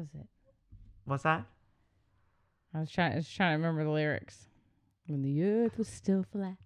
Is 0.00 0.08
it? 0.14 0.26
What's 1.04 1.24
that? 1.24 1.44
I 2.74 2.80
was 2.80 2.90
trying. 2.90 3.12
I 3.12 3.16
was 3.16 3.28
trying 3.28 3.50
to 3.52 3.56
remember 3.56 3.84
the 3.84 3.90
lyrics. 3.90 4.46
When 5.06 5.22
the 5.22 5.42
earth 5.42 5.76
was 5.76 5.88
still 5.88 6.24
flat, 6.32 6.56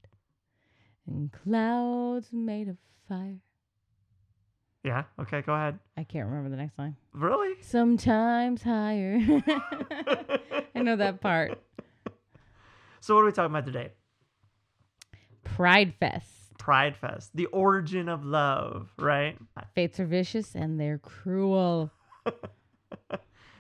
and 1.06 1.32
clouds 1.32 2.28
made 2.32 2.68
of 2.68 2.76
fire. 3.08 3.40
Yeah. 4.84 5.04
Okay. 5.18 5.42
Go 5.42 5.54
ahead. 5.54 5.78
I 5.96 6.04
can't 6.04 6.28
remember 6.28 6.50
the 6.50 6.56
next 6.56 6.78
line. 6.78 6.94
Really? 7.12 7.60
Sometimes 7.62 8.62
higher. 8.62 9.18
I 10.74 10.82
know 10.82 10.96
that 10.96 11.20
part. 11.20 11.58
So 13.00 13.14
what 13.14 13.22
are 13.22 13.26
we 13.26 13.32
talking 13.32 13.50
about 13.50 13.66
today? 13.66 13.90
Pride 15.42 15.94
Fest. 15.98 16.30
Pride 16.58 16.96
Fest, 16.96 17.30
the 17.34 17.46
origin 17.46 18.08
of 18.08 18.24
love, 18.24 18.90
right? 18.98 19.36
Fates 19.74 20.00
are 20.00 20.06
vicious 20.06 20.54
and 20.54 20.80
they're 20.80 20.98
cruel. 20.98 21.90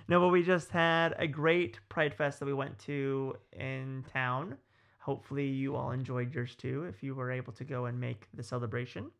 No, 0.06 0.20
but 0.20 0.28
we 0.28 0.42
just 0.42 0.70
had 0.70 1.14
a 1.18 1.26
great 1.26 1.78
Pride 1.88 2.14
Fest 2.14 2.38
that 2.40 2.46
we 2.46 2.52
went 2.52 2.78
to 2.80 3.36
in 3.52 4.04
town. 4.12 4.58
Hopefully, 4.98 5.46
you 5.46 5.76
all 5.76 5.92
enjoyed 5.92 6.34
yours 6.34 6.54
too 6.54 6.84
if 6.84 7.02
you 7.02 7.14
were 7.14 7.30
able 7.30 7.52
to 7.54 7.64
go 7.64 7.86
and 7.86 7.98
make 7.98 8.28
the 8.34 8.42
celebration. 8.42 9.10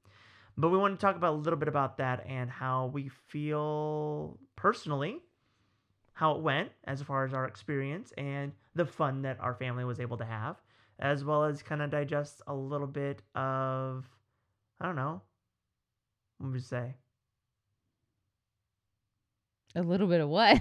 But 0.57 0.69
we 0.69 0.79
want 0.79 0.99
to 0.99 1.05
talk 1.05 1.17
about 1.17 1.33
a 1.33 1.37
little 1.37 1.59
bit 1.59 1.69
about 1.69 1.97
that 1.99 2.25
and 2.29 2.51
how 2.51 2.87
we 2.93 3.09
feel 3.09 4.39
personally, 4.57 5.21
how 6.13 6.33
it 6.33 6.43
went 6.43 6.71
as 6.85 7.03
far 7.03 7.25
as 7.25 7.35
our 7.35 7.47
experience 7.47 8.13
and 8.17 8.53
the 8.75 8.87
fun 8.87 9.23
that 9.23 9.41
our 9.41 9.55
family 9.55 9.85
was 9.85 10.01
able 10.01 10.17
to 10.19 10.25
have, 10.25 10.57
as 10.99 11.25
well 11.25 11.45
as 11.45 11.63
kind 11.63 11.83
of 11.83 11.91
digest 11.91 12.41
a 12.47 12.55
little 12.55 12.87
bit 12.87 13.23
of, 13.35 14.07
I 14.81 14.87
don't 14.87 14.97
know, 14.97 15.23
what 16.39 16.53
would 16.53 16.57
you 16.57 16.61
say? 16.61 16.95
A 19.77 19.83
little 19.83 20.07
bit 20.07 20.21
of 20.21 20.29
what? 20.29 20.61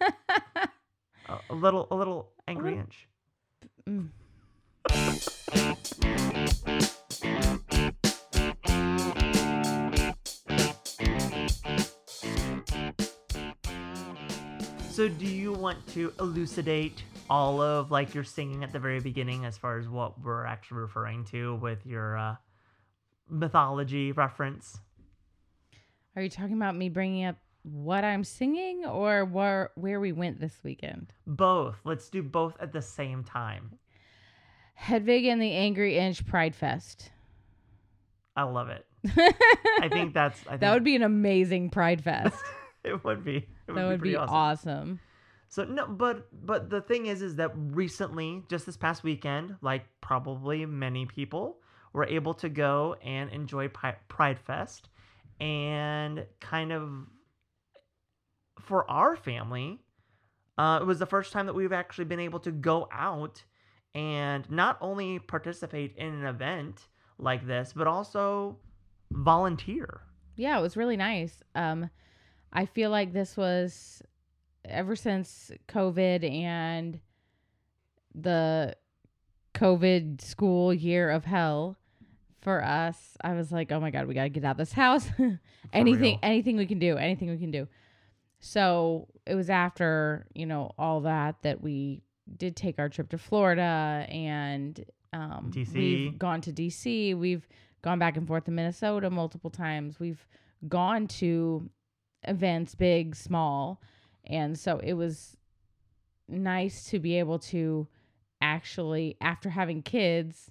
A, 0.00 1.38
a 1.50 1.54
little, 1.54 1.86
a 1.90 1.94
little 1.94 2.30
angry 2.46 2.70
little- 2.70 2.80
inch. 2.80 3.08
Mm. 3.86 4.08
So, 14.90 15.08
do 15.08 15.26
you 15.26 15.52
want 15.52 15.86
to 15.88 16.12
elucidate 16.18 17.02
all 17.30 17.60
of 17.60 17.90
like 17.90 18.14
your 18.14 18.24
singing 18.24 18.64
at 18.64 18.72
the 18.72 18.78
very 18.78 19.00
beginning, 19.00 19.44
as 19.44 19.58
far 19.58 19.78
as 19.78 19.86
what 19.88 20.20
we're 20.20 20.44
actually 20.46 20.78
referring 20.78 21.24
to 21.26 21.56
with 21.56 21.84
your 21.86 22.16
uh, 22.16 22.36
mythology 23.28 24.12
reference? 24.12 24.78
Are 26.16 26.22
you 26.22 26.30
talking 26.30 26.56
about 26.56 26.74
me 26.74 26.88
bringing 26.88 27.26
up 27.26 27.36
what 27.62 28.04
I'm 28.04 28.24
singing 28.24 28.84
or 28.84 29.24
where 29.24 29.70
where 29.74 30.00
we 30.00 30.12
went 30.12 30.40
this 30.40 30.58
weekend? 30.62 31.12
Both. 31.26 31.76
Let's 31.84 32.08
do 32.08 32.22
both 32.22 32.56
at 32.60 32.72
the 32.72 32.82
same 32.82 33.24
time. 33.24 33.78
Hedwig 34.74 35.24
and 35.24 35.42
the 35.42 35.52
Angry 35.52 35.98
Inch 35.98 36.24
Pride 36.24 36.54
Fest. 36.54 37.10
I 38.36 38.44
love 38.44 38.68
it. 38.68 38.86
I 39.80 39.88
think 39.88 40.14
that's. 40.14 40.40
I 40.46 40.50
think 40.50 40.60
that 40.60 40.72
would 40.72 40.84
be 40.84 40.94
an 40.94 41.02
amazing 41.02 41.70
Pride 41.70 42.02
Fest. 42.02 42.36
It 42.84 43.04
would 43.04 43.24
be. 43.24 43.36
It 43.36 43.46
that 43.66 43.74
would 43.74 43.98
pretty 43.98 44.12
be 44.12 44.16
awesome. 44.16 44.34
awesome. 44.34 45.00
So 45.48 45.64
no, 45.64 45.86
but 45.88 46.28
but 46.46 46.70
the 46.70 46.80
thing 46.80 47.06
is, 47.06 47.22
is 47.22 47.34
that 47.36 47.50
recently, 47.54 48.44
just 48.48 48.66
this 48.66 48.76
past 48.76 49.02
weekend, 49.02 49.56
like 49.62 49.84
probably 50.00 50.64
many 50.64 51.04
people 51.04 51.58
were 51.92 52.04
able 52.04 52.34
to 52.34 52.48
go 52.48 52.96
and 53.02 53.30
enjoy 53.30 53.68
Pride 53.68 54.38
Fest, 54.38 54.88
and 55.40 56.24
kind 56.40 56.72
of 56.72 56.90
for 58.60 58.90
our 58.90 59.16
family, 59.16 59.78
uh, 60.56 60.78
it 60.80 60.86
was 60.86 60.98
the 60.98 61.06
first 61.06 61.32
time 61.32 61.46
that 61.46 61.54
we've 61.54 61.72
actually 61.72 62.04
been 62.04 62.20
able 62.20 62.40
to 62.40 62.50
go 62.50 62.88
out 62.92 63.44
and 63.94 64.48
not 64.50 64.76
only 64.80 65.18
participate 65.18 65.96
in 65.96 66.06
an 66.14 66.26
event 66.26 66.88
like 67.18 67.46
this, 67.46 67.72
but 67.74 67.86
also 67.86 68.58
volunteer. 69.10 70.02
Yeah, 70.36 70.58
it 70.58 70.62
was 70.62 70.76
really 70.76 70.96
nice. 70.96 71.42
Um, 71.54 71.90
I 72.52 72.66
feel 72.66 72.90
like 72.90 73.12
this 73.12 73.36
was 73.36 74.02
ever 74.64 74.96
since 74.96 75.50
COVID 75.68 76.28
and 76.30 77.00
the 78.14 78.76
COVID 79.54 80.20
school 80.20 80.72
year 80.72 81.10
of 81.10 81.24
hell 81.24 81.76
for 82.40 82.64
us. 82.64 83.16
I 83.22 83.34
was 83.34 83.50
like, 83.50 83.72
oh 83.72 83.80
my 83.80 83.90
god, 83.90 84.06
we 84.06 84.14
gotta 84.14 84.28
get 84.28 84.44
out 84.44 84.52
of 84.52 84.56
this 84.58 84.72
house. 84.72 85.08
anything, 85.72 86.12
real. 86.12 86.18
anything 86.22 86.56
we 86.56 86.66
can 86.66 86.78
do, 86.78 86.96
anything 86.96 87.30
we 87.30 87.38
can 87.38 87.50
do. 87.50 87.66
So 88.40 89.08
it 89.26 89.34
was 89.34 89.50
after 89.50 90.26
you 90.34 90.46
know 90.46 90.72
all 90.78 91.00
that 91.02 91.42
that 91.42 91.60
we 91.62 92.02
did 92.36 92.56
take 92.56 92.78
our 92.78 92.88
trip 92.88 93.08
to 93.10 93.18
Florida 93.18 94.06
and 94.08 94.84
um, 95.12 95.50
DC. 95.54 95.72
We've 95.74 96.18
gone 96.18 96.40
to 96.42 96.52
DC. 96.52 97.16
We've 97.16 97.48
gone 97.82 97.98
back 97.98 98.16
and 98.16 98.26
forth 98.26 98.44
to 98.44 98.50
Minnesota 98.50 99.08
multiple 99.10 99.50
times. 99.50 99.98
We've 99.98 100.26
gone 100.68 101.06
to 101.08 101.68
events, 102.24 102.74
big, 102.74 103.14
small. 103.16 103.80
And 104.26 104.58
so 104.58 104.78
it 104.78 104.92
was 104.92 105.36
nice 106.28 106.84
to 106.90 106.98
be 106.98 107.18
able 107.18 107.38
to 107.38 107.86
actually, 108.42 109.16
after 109.20 109.48
having 109.48 109.82
kids, 109.82 110.50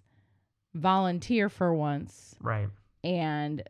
volunteer 0.73 1.49
for 1.49 1.73
once 1.73 2.35
Right. 2.41 2.69
and 3.03 3.61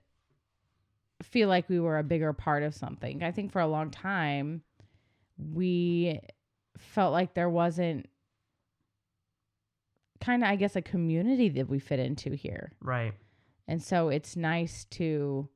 feel 1.23 1.50
like 1.50 1.69
we 1.69 1.79
were 1.79 1.97
a 1.97 2.03
bigger 2.03 2.33
part 2.33 2.63
of 2.63 2.73
something. 2.75 3.23
I 3.23 3.31
think 3.31 3.51
for 3.51 3.61
a 3.61 3.67
long 3.67 3.89
time, 3.89 4.61
we 5.38 6.19
felt 6.78 7.11
like 7.11 7.33
there 7.33 7.50
wasn't 7.50 8.07
kind 10.19 10.44
of, 10.44 10.50
I 10.50 10.56
guess, 10.56 10.75
a 10.75 10.81
community 10.81 11.50
that 11.50 11.69
we 11.69 11.79
fit 11.79 12.00
into 12.00 12.31
here. 12.31 12.72
Right. 12.81 13.13
And 13.67 13.81
so 13.81 14.09
it's 14.09 14.35
nice 14.35 14.85
to 14.91 15.50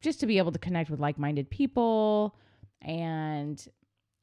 just 0.00 0.20
to 0.20 0.26
be 0.26 0.38
able 0.38 0.52
to 0.52 0.58
connect 0.58 0.90
with 0.90 1.00
like-minded 1.00 1.50
people 1.50 2.36
and 2.80 3.66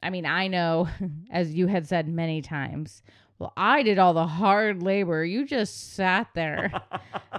I 0.02 0.10
mean, 0.10 0.26
I 0.26 0.48
know 0.48 0.88
as 1.30 1.54
you 1.54 1.68
had 1.68 1.86
said 1.86 2.08
many 2.08 2.42
times, 2.42 3.02
well, 3.38 3.52
I 3.56 3.82
did 3.82 3.98
all 3.98 4.14
the 4.14 4.26
hard 4.26 4.82
labor. 4.82 5.24
You 5.24 5.44
just 5.46 5.94
sat 5.94 6.28
there. 6.34 6.72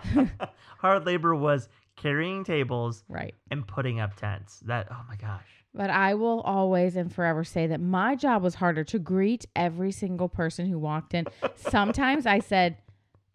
Hard 0.79 1.05
labor 1.05 1.33
was 1.33 1.69
carrying 1.95 2.43
tables 2.43 3.03
right. 3.07 3.33
and 3.51 3.67
putting 3.67 3.99
up 3.99 4.15
tents. 4.15 4.59
That 4.65 4.87
oh 4.91 5.01
my 5.07 5.15
gosh. 5.15 5.47
But 5.73 5.89
I 5.89 6.13
will 6.13 6.41
always 6.41 6.95
and 6.95 7.13
forever 7.13 7.43
say 7.43 7.67
that 7.67 7.81
my 7.81 8.15
job 8.15 8.43
was 8.43 8.55
harder 8.55 8.83
to 8.85 8.99
greet 8.99 9.45
every 9.55 9.91
single 9.91 10.29
person 10.29 10.67
who 10.67 10.77
walked 10.77 11.13
in. 11.13 11.25
Sometimes 11.55 12.25
I 12.25 12.39
said, 12.39 12.77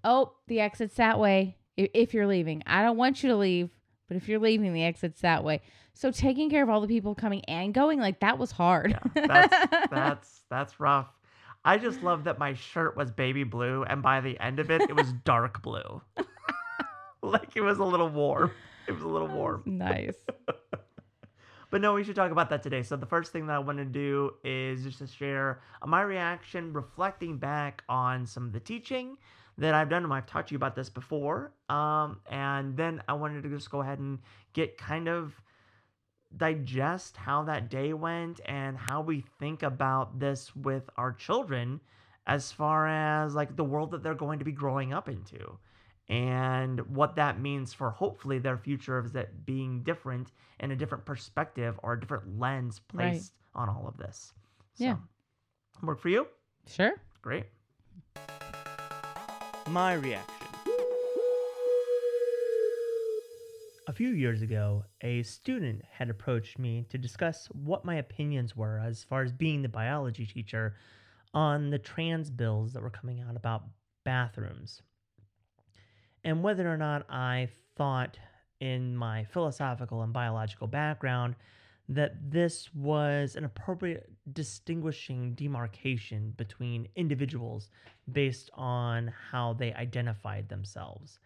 "Oh, 0.04 0.34
the 0.46 0.60
exit's 0.60 0.94
that 0.96 1.18
way. 1.18 1.56
If 1.76 2.14
you're 2.14 2.26
leaving, 2.26 2.62
I 2.66 2.82
don't 2.82 2.96
want 2.96 3.22
you 3.22 3.30
to 3.30 3.36
leave, 3.36 3.70
but 4.08 4.16
if 4.16 4.28
you're 4.28 4.38
leaving, 4.38 4.72
the 4.72 4.84
exit's 4.84 5.20
that 5.22 5.42
way." 5.44 5.62
So 5.94 6.12
taking 6.12 6.48
care 6.48 6.62
of 6.62 6.70
all 6.70 6.80
the 6.80 6.86
people 6.86 7.16
coming 7.16 7.44
and 7.46 7.74
going, 7.74 7.98
like 7.98 8.20
that 8.20 8.38
was 8.38 8.52
hard. 8.52 8.92
Yeah, 9.16 9.26
that's 9.26 9.70
that's 9.90 10.42
that's 10.48 10.78
rough. 10.78 11.08
I 11.64 11.76
just 11.76 12.04
love 12.04 12.24
that 12.24 12.38
my 12.38 12.54
shirt 12.54 12.96
was 12.96 13.10
baby 13.10 13.42
blue, 13.42 13.82
and 13.82 14.00
by 14.00 14.20
the 14.20 14.38
end 14.38 14.60
of 14.60 14.70
it, 14.70 14.82
it 14.82 14.94
was 14.94 15.12
dark 15.24 15.60
blue. 15.60 16.00
like 17.22 17.56
it 17.56 17.60
was 17.60 17.78
a 17.78 17.84
little 17.84 18.08
warm. 18.08 18.52
It 18.86 18.92
was 18.92 19.02
a 19.02 19.08
little 19.08 19.28
warm. 19.28 19.62
nice. 19.66 20.16
But 21.70 21.82
no, 21.82 21.92
we 21.92 22.02
should 22.02 22.16
talk 22.16 22.30
about 22.30 22.48
that 22.50 22.62
today. 22.62 22.82
So 22.82 22.96
the 22.96 23.06
first 23.06 23.30
thing 23.30 23.46
that 23.46 23.56
I 23.56 23.58
want 23.58 23.78
to 23.78 23.84
do 23.84 24.32
is 24.42 24.84
just 24.84 24.98
to 25.00 25.06
share 25.06 25.60
my 25.84 26.00
reaction, 26.00 26.72
reflecting 26.72 27.36
back 27.36 27.82
on 27.88 28.24
some 28.24 28.46
of 28.46 28.52
the 28.52 28.60
teaching 28.60 29.18
that 29.58 29.74
I've 29.74 29.90
done. 29.90 30.04
And 30.04 30.12
I've 30.12 30.26
talked 30.26 30.48
to 30.48 30.52
you 30.52 30.56
about 30.56 30.74
this 30.74 30.88
before. 30.88 31.52
Um, 31.68 32.20
and 32.30 32.74
then 32.76 33.02
I 33.06 33.12
wanted 33.12 33.42
to 33.42 33.50
just 33.50 33.70
go 33.70 33.82
ahead 33.82 33.98
and 33.98 34.18
get 34.54 34.78
kind 34.78 35.08
of 35.08 35.34
digest 36.36 37.16
how 37.16 37.42
that 37.44 37.68
day 37.68 37.92
went 37.92 38.40
and 38.46 38.76
how 38.76 39.02
we 39.02 39.24
think 39.38 39.62
about 39.62 40.18
this 40.18 40.54
with 40.56 40.88
our 40.96 41.12
children 41.12 41.80
as 42.26 42.52
far 42.52 42.86
as 42.86 43.34
like 43.34 43.56
the 43.56 43.64
world 43.64 43.90
that 43.90 44.02
they're 44.02 44.14
going 44.14 44.38
to 44.38 44.44
be 44.44 44.52
growing 44.52 44.92
up 44.92 45.08
into 45.08 45.58
and 46.08 46.80
what 46.94 47.16
that 47.16 47.38
means 47.40 47.72
for 47.74 47.90
hopefully 47.90 48.38
their 48.38 48.56
future 48.56 48.96
of 48.98 49.12
that 49.12 49.44
being 49.44 49.82
different 49.82 50.32
and 50.60 50.72
a 50.72 50.76
different 50.76 51.04
perspective 51.04 51.78
or 51.82 51.92
a 51.94 52.00
different 52.00 52.38
lens 52.38 52.80
Right. 52.92 53.10
placed 53.12 53.32
on 53.54 53.68
all 53.68 53.86
of 53.86 53.96
this. 53.98 54.32
So, 54.74 54.84
Yeah. 54.84 54.96
Work 55.82 56.00
for 56.00 56.08
you? 56.08 56.26
Sure. 56.66 56.94
Great. 57.22 57.46
My 59.68 59.92
reaction. 59.94 60.34
A 63.86 63.92
few 63.92 64.10
years 64.10 64.42
ago, 64.42 64.84
a 65.02 65.22
student 65.22 65.82
had 65.90 66.10
approached 66.10 66.58
me 66.58 66.84
to 66.90 66.98
discuss 66.98 67.46
what 67.52 67.84
my 67.86 67.94
opinions 67.96 68.54
were 68.54 68.78
as 68.78 69.02
far 69.02 69.22
as 69.22 69.32
being 69.32 69.62
the 69.62 69.68
biology 69.68 70.26
teacher 70.26 70.76
on 71.32 71.70
the 71.70 71.78
trans 71.78 72.30
bills 72.30 72.72
that 72.74 72.82
were 72.82 72.90
coming 72.90 73.20
out 73.20 73.34
about 73.36 73.64
bathrooms. 74.04 74.82
And 76.24 76.42
whether 76.42 76.72
or 76.72 76.76
not 76.76 77.06
I 77.10 77.48
thought, 77.76 78.18
in 78.60 78.96
my 78.96 79.24
philosophical 79.24 80.02
and 80.02 80.12
biological 80.12 80.66
background, 80.66 81.36
that 81.88 82.30
this 82.30 82.72
was 82.74 83.36
an 83.36 83.44
appropriate 83.44 84.10
distinguishing 84.32 85.32
demarcation 85.34 86.34
between 86.36 86.88
individuals 86.96 87.70
based 88.12 88.50
on 88.54 89.12
how 89.30 89.54
they 89.54 89.72
identified 89.72 90.48
themselves. 90.48 91.18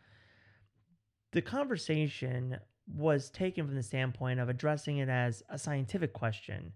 The 1.32 1.42
conversation 1.42 2.58
was 2.86 3.30
taken 3.30 3.66
from 3.66 3.74
the 3.74 3.82
standpoint 3.82 4.38
of 4.38 4.48
addressing 4.48 4.98
it 4.98 5.08
as 5.08 5.42
a 5.48 5.58
scientific 5.58 6.12
question. 6.12 6.72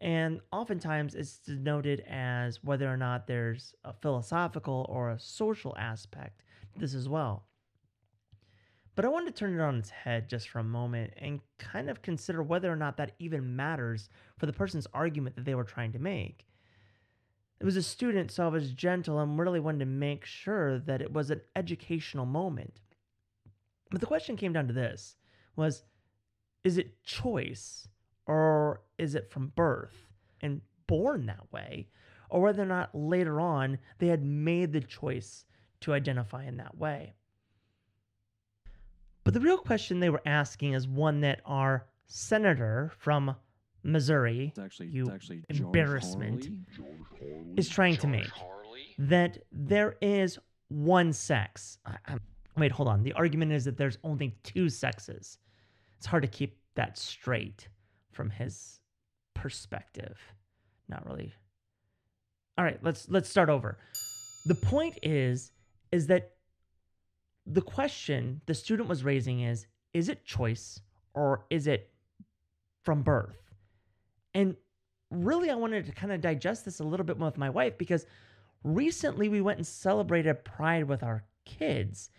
And 0.00 0.40
oftentimes 0.50 1.14
it's 1.14 1.38
denoted 1.38 2.00
as 2.08 2.64
whether 2.64 2.92
or 2.92 2.96
not 2.96 3.26
there's 3.26 3.72
a 3.84 3.92
philosophical 3.92 4.84
or 4.88 5.10
a 5.10 5.20
social 5.20 5.74
aspect 5.78 6.42
to 6.74 6.80
this 6.80 6.94
as 6.94 7.08
well. 7.08 7.46
But 8.94 9.06
I 9.06 9.08
wanted 9.08 9.34
to 9.34 9.38
turn 9.38 9.54
it 9.54 9.62
on 9.62 9.78
its 9.78 9.88
head 9.88 10.28
just 10.28 10.48
for 10.48 10.58
a 10.58 10.64
moment 10.64 11.14
and 11.16 11.40
kind 11.58 11.88
of 11.88 12.02
consider 12.02 12.42
whether 12.42 12.70
or 12.70 12.76
not 12.76 12.98
that 12.98 13.14
even 13.18 13.56
matters 13.56 14.10
for 14.36 14.46
the 14.46 14.52
person's 14.52 14.86
argument 14.92 15.36
that 15.36 15.44
they 15.46 15.54
were 15.54 15.64
trying 15.64 15.92
to 15.92 15.98
make. 15.98 16.46
It 17.58 17.64
was 17.64 17.76
a 17.76 17.82
student, 17.82 18.30
so 18.30 18.44
I 18.44 18.48
was 18.48 18.72
gentle 18.72 19.18
and 19.20 19.38
really 19.38 19.60
wanted 19.60 19.78
to 19.80 19.86
make 19.86 20.24
sure 20.24 20.78
that 20.80 21.00
it 21.00 21.12
was 21.12 21.30
an 21.30 21.40
educational 21.56 22.26
moment. 22.26 22.80
But 23.90 24.00
the 24.00 24.06
question 24.06 24.36
came 24.36 24.52
down 24.52 24.66
to 24.66 24.74
this 24.74 25.16
was 25.56 25.84
is 26.64 26.78
it 26.78 27.02
choice 27.02 27.88
or 28.26 28.82
is 28.98 29.14
it 29.14 29.30
from 29.30 29.52
birth 29.54 30.08
and 30.40 30.60
born 30.86 31.26
that 31.26 31.52
way? 31.52 31.88
Or 32.30 32.40
whether 32.40 32.62
or 32.62 32.66
not 32.66 32.94
later 32.94 33.40
on 33.40 33.78
they 33.98 34.08
had 34.08 34.24
made 34.24 34.72
the 34.72 34.80
choice 34.80 35.44
to 35.80 35.92
identify 35.92 36.44
in 36.44 36.56
that 36.58 36.76
way. 36.76 37.14
But 39.32 39.40
the 39.40 39.46
real 39.46 39.56
question 39.56 39.98
they 39.98 40.10
were 40.10 40.20
asking 40.26 40.74
is 40.74 40.86
one 40.86 41.20
that 41.22 41.40
our 41.46 41.86
senator 42.06 42.92
from 42.98 43.34
Missouri, 43.82 44.48
It's 44.48 44.58
actually, 44.58 44.88
you 44.88 45.04
it's 45.04 45.14
actually 45.14 45.44
embarrassment, 45.48 46.50
Hawley. 46.76 47.54
is 47.56 47.70
trying 47.70 47.96
to 47.96 48.06
make 48.06 48.30
that 48.98 49.38
there 49.50 49.96
is 50.02 50.38
one 50.68 51.14
sex. 51.14 51.78
I- 51.86 52.18
wait, 52.58 52.72
hold 52.72 52.88
on. 52.88 53.02
The 53.04 53.14
argument 53.14 53.52
is 53.52 53.64
that 53.64 53.78
there's 53.78 53.96
only 54.04 54.36
two 54.42 54.68
sexes. 54.68 55.38
It's 55.96 56.06
hard 56.06 56.22
to 56.24 56.28
keep 56.28 56.58
that 56.74 56.98
straight 56.98 57.68
from 58.10 58.28
his 58.28 58.80
perspective. 59.32 60.20
Not 60.88 61.06
really. 61.06 61.32
All 62.58 62.64
right, 62.66 62.78
let's 62.82 63.08
let's 63.08 63.30
start 63.30 63.48
over. 63.48 63.78
The 64.44 64.56
point 64.56 64.98
is 65.02 65.52
is 65.90 66.06
that 66.08 66.32
the 67.46 67.62
question 67.62 68.40
the 68.46 68.54
student 68.54 68.88
was 68.88 69.04
raising 69.04 69.40
is 69.40 69.66
is 69.92 70.08
it 70.08 70.24
choice 70.24 70.80
or 71.14 71.44
is 71.50 71.66
it 71.66 71.90
from 72.82 73.02
birth? 73.02 73.52
And 74.34 74.56
really 75.10 75.50
I 75.50 75.54
wanted 75.54 75.86
to 75.86 75.92
kind 75.92 76.12
of 76.12 76.20
digest 76.20 76.64
this 76.64 76.80
a 76.80 76.84
little 76.84 77.04
bit 77.04 77.18
more 77.18 77.28
with 77.28 77.38
my 77.38 77.50
wife 77.50 77.76
because 77.76 78.06
recently 78.64 79.28
we 79.28 79.40
went 79.40 79.58
and 79.58 79.66
celebrated 79.66 80.44
pride 80.44 80.84
with 80.84 81.02
our 81.02 81.24
kids. 81.44 82.10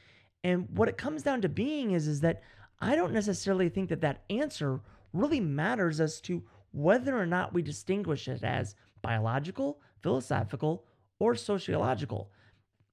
And 0.44 0.68
what 0.78 0.90
it 0.90 0.98
comes 0.98 1.24
down 1.24 1.42
to 1.42 1.50
being 1.50 1.92
is 1.92 2.08
is 2.08 2.22
that 2.22 2.44
I 2.80 2.96
don't 2.96 3.14
necessarily 3.14 3.70
think 3.70 3.90
that 3.90 4.02
that 4.02 4.24
answer 4.30 4.82
really 5.14 5.40
matters 5.40 6.00
as 6.02 6.20
to 6.22 6.44
whether 6.72 7.18
or 7.18 7.26
not 7.26 7.54
we 7.54 7.62
distinguish 7.62 8.28
it 8.28 8.44
as 8.44 8.76
biological, 9.02 9.80
philosophical, 10.02 10.86
or 11.20 11.36
sociological, 11.36 12.32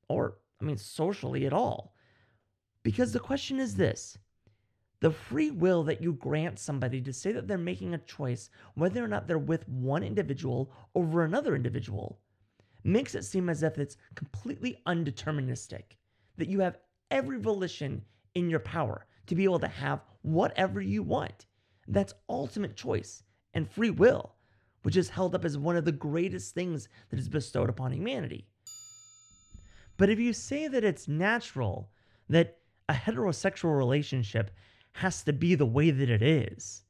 or 0.08 0.36
I 0.60 0.64
mean 0.64 0.76
socially 0.76 1.46
at 1.46 1.52
all. 1.52 1.94
Because 2.82 3.12
the 3.12 3.20
question 3.20 3.58
is 3.58 3.76
this 3.76 4.18
the 5.00 5.10
free 5.10 5.50
will 5.50 5.82
that 5.84 6.02
you 6.02 6.12
grant 6.12 6.58
somebody 6.58 7.00
to 7.00 7.12
say 7.12 7.32
that 7.32 7.48
they're 7.48 7.58
making 7.58 7.94
a 7.94 7.98
choice, 7.98 8.50
whether 8.74 9.02
or 9.02 9.08
not 9.08 9.26
they're 9.26 9.38
with 9.38 9.68
one 9.68 10.02
individual 10.02 10.70
over 10.94 11.24
another 11.24 11.54
individual, 11.56 12.20
makes 12.84 13.14
it 13.14 13.24
seem 13.24 13.48
as 13.48 13.62
if 13.62 13.78
it's 13.78 13.96
completely 14.14 14.82
undeterministic, 14.86 15.96
that 16.36 16.48
you 16.48 16.60
have 16.60 16.78
every 17.10 17.40
volition 17.40 18.02
in 18.34 18.50
your 18.50 18.60
power 18.60 19.06
to 19.26 19.34
be 19.34 19.44
able 19.44 19.58
to 19.58 19.68
have 19.68 20.04
whatever 20.22 20.80
you 20.80 21.02
want. 21.02 21.46
That's 21.88 22.14
ultimate 22.28 22.76
choice 22.76 23.22
and 23.54 23.70
free 23.70 23.90
will, 23.90 24.34
which 24.82 24.96
is 24.96 25.08
held 25.08 25.34
up 25.34 25.44
as 25.44 25.56
one 25.56 25.76
of 25.76 25.84
the 25.84 25.92
greatest 25.92 26.54
things 26.54 26.88
that 27.08 27.18
is 27.18 27.28
bestowed 27.28 27.70
upon 27.70 27.92
humanity. 27.92 28.46
But 29.96 30.10
if 30.10 30.18
you 30.18 30.32
say 30.32 30.68
that 30.68 30.84
it's 30.84 31.08
natural, 31.08 31.90
that 32.28 32.59
a 32.90 32.92
heterosexual 32.92 33.78
relationship 33.78 34.50
has 34.94 35.22
to 35.22 35.32
be 35.32 35.54
the 35.54 35.64
way 35.64 35.92
that 35.92 36.10
it 36.10 36.22
is, 36.22 36.82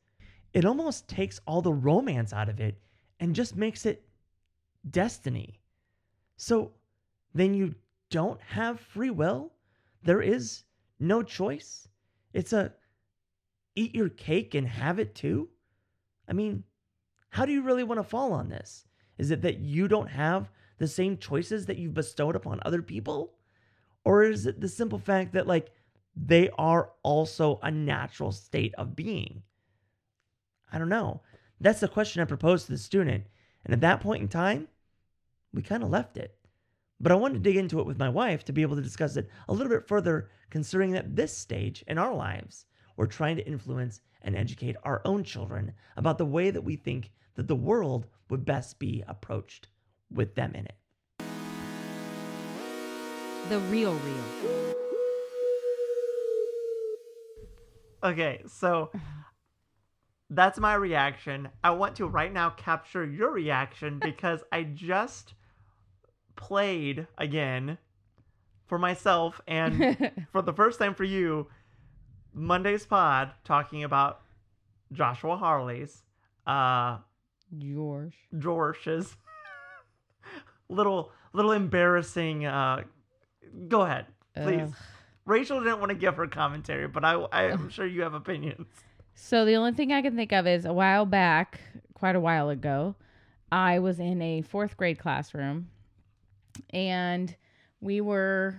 it 0.55 0.65
almost 0.65 1.09
takes 1.09 1.41
all 1.47 1.61
the 1.61 1.73
romance 1.73 2.33
out 2.33 2.49
of 2.49 2.59
it 2.59 2.81
and 3.21 3.35
just 3.35 3.55
makes 3.55 3.85
it 3.85 4.09
destiny. 4.91 5.61
So 6.39 6.73
then 7.35 7.53
you 7.53 7.75
don't 8.09 8.41
have 8.41 8.81
free 8.81 9.11
will? 9.11 9.53
There 10.03 10.23
is 10.23 10.65
no 10.99 11.23
choice? 11.23 11.87
It's 12.33 12.55
a 12.55 12.73
eat 13.77 13.95
your 13.95 14.09
cake 14.09 14.55
and 14.55 14.67
have 14.67 14.99
it 14.99 15.15
too? 15.15 15.51
I 16.27 16.33
mean, 16.33 16.65
how 17.29 17.45
do 17.45 17.53
you 17.53 17.63
really 17.63 17.85
want 17.85 17.99
to 17.99 18.09
fall 18.09 18.33
on 18.33 18.49
this? 18.49 18.87
Is 19.19 19.31
it 19.31 19.43
that 19.43 19.59
you 19.59 19.87
don't 19.87 20.09
have 20.09 20.51
the 20.79 20.89
same 20.89 21.19
choices 21.19 21.67
that 21.67 21.77
you've 21.77 21.93
bestowed 21.93 22.37
upon 22.37 22.61
other 22.65 22.81
people? 22.81 23.35
Or 24.03 24.23
is 24.23 24.47
it 24.47 24.63
the 24.63 24.69
simple 24.69 24.99
fact 24.99 25.35
that, 25.35 25.47
like, 25.47 25.71
they 26.17 26.51
are 26.59 26.91
also 27.03 27.59
a 27.63 27.71
natural 27.71 28.33
state 28.33 28.75
of 28.77 28.97
being? 28.97 29.43
I 30.73 30.79
don't 30.79 30.89
know. 30.89 31.23
That's 31.61 31.81
the 31.81 31.89
question 31.89 32.23
I 32.23 32.27
proposed 32.27 32.67
to 32.67 32.73
the 32.73 32.79
student. 32.79 33.25
And 33.65 33.75
at 33.75 33.81
that 33.83 34.01
point 34.01 34.23
in 34.23 34.29
time, 34.29 34.69
we 35.53 35.63
kind 35.63 35.83
of 35.83 35.91
left 35.91 36.17
it. 36.17 36.37
But 37.01 37.13
I 37.13 37.17
wanted 37.17 37.35
to 37.35 37.41
dig 37.41 37.57
into 37.57 37.81
it 37.81 37.87
with 37.87 37.99
my 37.99 38.09
wife 38.09 38.45
to 38.45 38.53
be 38.53 38.63
able 38.63 38.77
to 38.77 38.83
discuss 38.83 39.17
it 39.17 39.29
a 39.49 39.53
little 39.53 39.73
bit 39.73 39.89
further, 39.89 40.31
considering 40.51 40.93
that 40.93 41.17
this 41.17 41.37
stage 41.37 41.85
in 41.87 41.99
our 41.99 42.15
lives, 42.15 42.67
we're 42.97 43.07
trying 43.07 43.37
to 43.37 43.47
influence 43.47 44.01
and 44.23 44.37
educate 44.37 44.77
our 44.83 45.01
own 45.05 45.25
children 45.25 45.73
about 45.97 46.19
the 46.19 46.27
way 46.27 46.51
that 46.51 46.63
we 46.63 46.77
think 46.77 47.11
that 47.37 47.49
the 47.49 47.57
world 47.57 48.07
would 48.29 48.45
best 48.45 48.79
be 48.79 49.03
approached 49.09 49.69
with 50.11 50.35
them 50.35 50.55
in 50.55 50.67
it. 50.67 50.77
The 53.49 53.59
real 53.61 53.95
real. 53.95 54.90
Okay, 58.03 58.43
so 58.47 58.91
that's 60.31 60.59
my 60.59 60.75
reaction. 60.75 61.49
I 61.63 61.71
want 61.71 61.97
to 61.97 62.07
right 62.07 62.33
now 62.33 62.51
capture 62.51 63.05
your 63.05 63.31
reaction 63.31 63.99
because 63.99 64.41
I 64.53 64.63
just 64.63 65.35
played 66.37 67.07
again 67.19 67.79
for 68.67 68.79
myself 68.79 69.41
and 69.47 70.13
for 70.33 70.41
the 70.41 70.53
first 70.53 70.79
time 70.79 70.95
for 70.95 71.05
you 71.05 71.49
Monday's 72.33 72.87
pod 72.87 73.33
talking 73.45 73.85
about 73.85 74.21
Joshua 74.93 75.37
Hawley's 75.37 76.03
uh 76.47 76.99
Yours. 77.59 78.15
George's 78.39 79.17
little 80.69 81.11
little 81.33 81.53
embarrassing 81.53 82.47
uh 82.47 82.85
go 83.69 83.83
ahead 83.83 84.07
please 84.37 84.63
Ugh. 84.63 84.75
Rachel 85.27 85.61
didn't 85.61 85.79
want 85.81 85.91
to 85.91 85.97
give 85.97 86.17
her 86.17 86.27
commentary 86.27 86.89
but 86.89 87.05
I 87.05 87.27
I'm 87.33 87.69
sure 87.71 87.87
you 87.87 88.03
have 88.03 88.15
opinions 88.15 88.67
So 89.15 89.45
the 89.45 89.55
only 89.55 89.73
thing 89.73 89.93
I 89.93 90.03
can 90.03 90.17
think 90.17 90.33
of 90.33 90.47
is 90.47 90.65
a 90.65 90.73
while 90.73 91.07
back, 91.07 91.61
quite 91.95 92.17
a 92.17 92.21
while 92.21 92.49
ago, 92.49 92.97
I 93.53 93.79
was 93.81 93.99
in 94.01 94.23
a 94.23 94.43
fourth 94.43 94.77
grade 94.77 94.99
classroom 94.99 95.69
and 96.71 97.35
we 97.81 98.01
were 98.01 98.57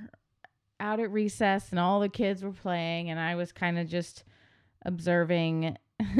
out 0.80 1.00
at 1.00 1.12
recess 1.12 1.70
and 1.72 1.80
all 1.80 2.00
the 2.00 2.10
kids 2.10 2.44
were 2.44 2.52
playing 2.52 3.10
and 3.10 3.20
I 3.20 3.36
was 3.36 3.52
kind 3.52 3.78
of 3.78 3.88
just 3.88 4.24
observing 4.86 5.78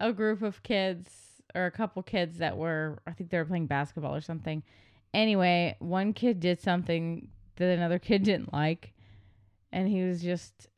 a 0.00 0.12
group 0.12 0.42
of 0.42 0.62
kids 0.62 1.10
or 1.54 1.66
a 1.66 1.70
couple 1.70 2.02
kids 2.02 2.38
that 2.38 2.56
were 2.56 2.98
I 3.06 3.12
think 3.12 3.30
they 3.30 3.38
were 3.38 3.44
playing 3.44 3.66
basketball 3.66 4.14
or 4.14 4.20
something. 4.20 4.62
Anyway, 5.14 5.76
one 5.78 6.12
kid 6.12 6.40
did 6.40 6.60
something 6.60 7.28
that 7.56 7.70
another 7.70 7.98
kid 7.98 8.22
didn't 8.22 8.52
like 8.52 8.92
and 9.72 9.88
he 9.88 10.02
was 10.02 10.22
just 10.22 10.68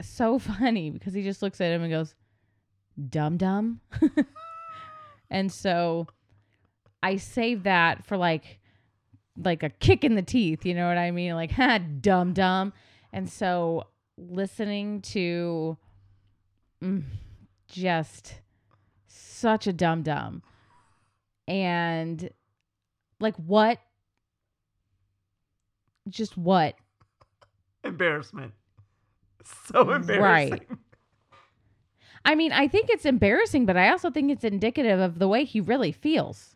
so 0.00 0.38
funny 0.38 0.90
because 0.90 1.14
he 1.14 1.22
just 1.22 1.42
looks 1.42 1.60
at 1.60 1.72
him 1.72 1.82
and 1.82 1.90
goes, 1.90 2.14
"Dum 3.08 3.36
dum," 3.36 3.80
and 5.30 5.50
so 5.50 6.06
I 7.02 7.16
saved 7.16 7.64
that 7.64 8.04
for 8.04 8.16
like 8.16 8.60
like 9.36 9.62
a 9.62 9.70
kick 9.70 10.04
in 10.04 10.14
the 10.14 10.22
teeth. 10.22 10.64
You 10.64 10.74
know 10.74 10.86
what 10.86 10.98
I 10.98 11.10
mean? 11.10 11.34
Like, 11.34 11.52
ha, 11.52 11.78
dum 11.78 12.32
dum. 12.32 12.72
And 13.12 13.28
so 13.28 13.84
listening 14.16 15.02
to 15.02 15.76
mm, 16.82 17.02
just 17.68 18.40
such 19.06 19.66
a 19.66 19.72
dum 19.72 20.02
dum, 20.02 20.42
and 21.46 22.30
like 23.20 23.36
what, 23.36 23.78
just 26.08 26.36
what 26.36 26.74
embarrassment 27.84 28.52
so 29.44 29.90
embarrassing 29.90 30.20
Right. 30.20 30.68
I 32.24 32.34
mean, 32.34 32.52
I 32.52 32.68
think 32.68 32.88
it's 32.88 33.04
embarrassing, 33.04 33.66
but 33.66 33.76
I 33.76 33.90
also 33.90 34.10
think 34.10 34.30
it's 34.30 34.44
indicative 34.44 35.00
of 35.00 35.18
the 35.18 35.26
way 35.26 35.44
he 35.44 35.60
really 35.60 35.92
feels. 35.92 36.54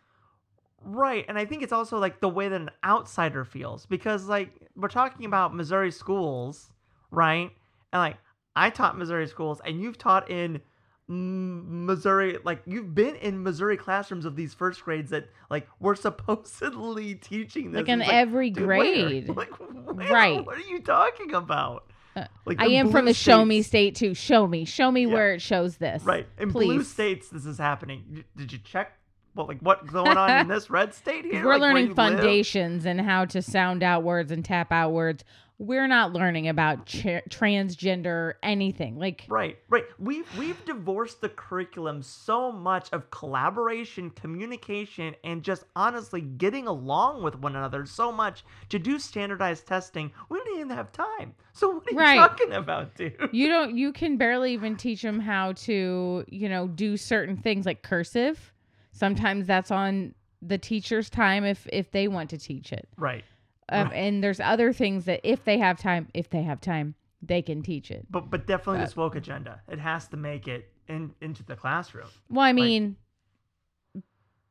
Right. 0.82 1.24
And 1.28 1.36
I 1.36 1.44
think 1.44 1.62
it's 1.62 1.72
also 1.72 1.98
like 1.98 2.20
the 2.20 2.28
way 2.28 2.48
that 2.48 2.60
an 2.60 2.70
outsider 2.84 3.44
feels 3.44 3.86
because 3.86 4.26
like 4.26 4.50
we're 4.76 4.88
talking 4.88 5.26
about 5.26 5.54
Missouri 5.54 5.90
schools, 5.90 6.70
right? 7.10 7.50
And 7.92 8.00
like 8.00 8.16
I 8.54 8.70
taught 8.70 8.96
Missouri 8.96 9.26
schools 9.26 9.60
and 9.64 9.80
you've 9.80 9.98
taught 9.98 10.30
in 10.30 10.60
Missouri 11.08 12.38
like 12.44 12.62
you've 12.66 12.94
been 12.94 13.14
in 13.16 13.42
Missouri 13.42 13.76
classrooms 13.76 14.24
of 14.24 14.34
these 14.36 14.54
first 14.54 14.82
grades 14.84 15.10
that 15.10 15.28
like 15.50 15.68
we're 15.80 15.94
supposedly 16.08 17.14
teaching 17.14 17.70
this 17.72 17.80
Like 17.80 17.88
in 17.88 18.00
It's 18.02 18.10
every 18.12 18.50
where? 18.52 18.64
grade. 18.66 19.28
Like 19.36 19.50
where? 19.58 20.08
Right. 20.12 20.44
What 20.44 20.56
are 20.56 20.60
you 20.68 20.80
talking 20.80 21.32
about? 21.34 21.84
Uh, 22.16 22.24
Like 22.44 22.60
I 22.60 22.66
am 22.66 22.86
from 22.90 23.04
blue 23.04 23.12
the 23.12 23.14
show 23.14 23.44
me 23.44 23.62
state 23.62 23.94
too. 23.94 24.14
Show 24.14 24.46
me. 24.46 24.64
Show 24.64 24.90
me 24.90 25.02
Yeah. 25.06 25.12
where 25.12 25.34
it 25.34 25.42
shows 25.42 25.76
this. 25.76 26.02
Right. 26.02 26.26
In 26.38 26.50
blue 26.50 26.78
Please. 26.78 26.88
states 26.88 27.28
this 27.28 27.46
is 27.46 27.58
happening. 27.58 28.24
Did 28.36 28.52
you 28.52 28.58
check 28.58 28.92
what 29.34 29.48
like 29.48 29.60
what's 29.60 29.88
going 29.90 30.16
on 30.16 30.30
in 30.40 30.48
this 30.54 30.70
red 30.70 30.92
state 30.94 31.24
here? 31.24 31.44
We're 31.44 31.52
Like, 31.52 31.60
learning 31.60 31.82
you 31.84 31.88
live? 31.94 31.96
foundations 31.96 32.84
and 32.86 33.00
how 33.00 33.26
to 33.26 33.40
sound 33.42 33.82
out 33.82 34.02
words 34.02 34.32
and 34.32 34.44
tap 34.44 34.72
out 34.72 34.92
words. 34.92 35.24
We're 35.58 35.86
not 35.86 36.12
learning 36.12 36.48
about 36.48 36.86
tra- 36.86 37.22
transgender 37.30 38.34
anything. 38.42 38.98
Like 38.98 39.24
Right, 39.28 39.58
right. 39.70 39.84
We've 39.98 40.26
we've 40.38 40.62
divorced 40.66 41.22
the 41.22 41.30
curriculum 41.30 42.02
so 42.02 42.52
much 42.52 42.88
of 42.92 43.10
collaboration, 43.10 44.10
communication, 44.10 45.14
and 45.24 45.42
just 45.42 45.64
honestly 45.74 46.20
getting 46.20 46.66
along 46.66 47.22
with 47.22 47.36
one 47.38 47.56
another 47.56 47.86
so 47.86 48.12
much 48.12 48.44
to 48.68 48.78
do 48.78 48.98
standardized 48.98 49.66
testing. 49.66 50.12
We 50.28 50.38
don't 50.38 50.56
even 50.56 50.70
have 50.76 50.92
time. 50.92 51.34
So 51.54 51.76
what 51.76 51.86
are 51.86 51.90
you 51.92 51.98
Right. 51.98 52.16
talking 52.18 52.52
about, 52.52 52.94
dude? 52.94 53.16
you 53.32 53.48
don't 53.48 53.76
you 53.78 53.92
can 53.92 54.18
barely 54.18 54.52
even 54.52 54.76
teach 54.76 55.00
them 55.00 55.20
how 55.20 55.52
to, 55.52 56.24
you 56.28 56.48
know, 56.50 56.68
do 56.68 56.98
certain 56.98 57.36
things 57.36 57.64
like 57.64 57.82
cursive. 57.82 58.52
Sometimes 58.92 59.46
that's 59.46 59.70
on 59.70 60.14
the 60.42 60.58
teacher's 60.58 61.08
time 61.08 61.44
if 61.44 61.66
if 61.72 61.90
they 61.92 62.08
want 62.08 62.28
to 62.30 62.36
teach 62.38 62.72
it. 62.74 62.88
Right. 62.98 63.24
Um, 63.68 63.88
Right. 63.88 63.96
and 63.96 64.22
there's 64.22 64.38
other 64.40 64.72
things 64.72 65.06
that 65.06 65.20
if 65.24 65.44
they 65.44 65.58
have 65.58 65.78
time, 65.78 66.08
if 66.14 66.30
they 66.30 66.42
have 66.42 66.60
time, 66.60 66.94
they 67.20 67.42
can 67.42 67.62
teach 67.62 67.90
it. 67.90 68.06
But 68.10 68.30
but 68.30 68.46
definitely 68.46 68.78
Uh, 68.82 68.84
this 68.84 68.96
woke 68.96 69.16
agenda. 69.16 69.60
It 69.68 69.80
has 69.80 70.06
to 70.08 70.16
make 70.16 70.46
it 70.46 70.72
in 70.88 71.14
into 71.20 71.42
the 71.42 71.56
classroom. 71.56 72.06
Well, 72.30 72.44
I 72.46 72.52
mean, 72.52 72.96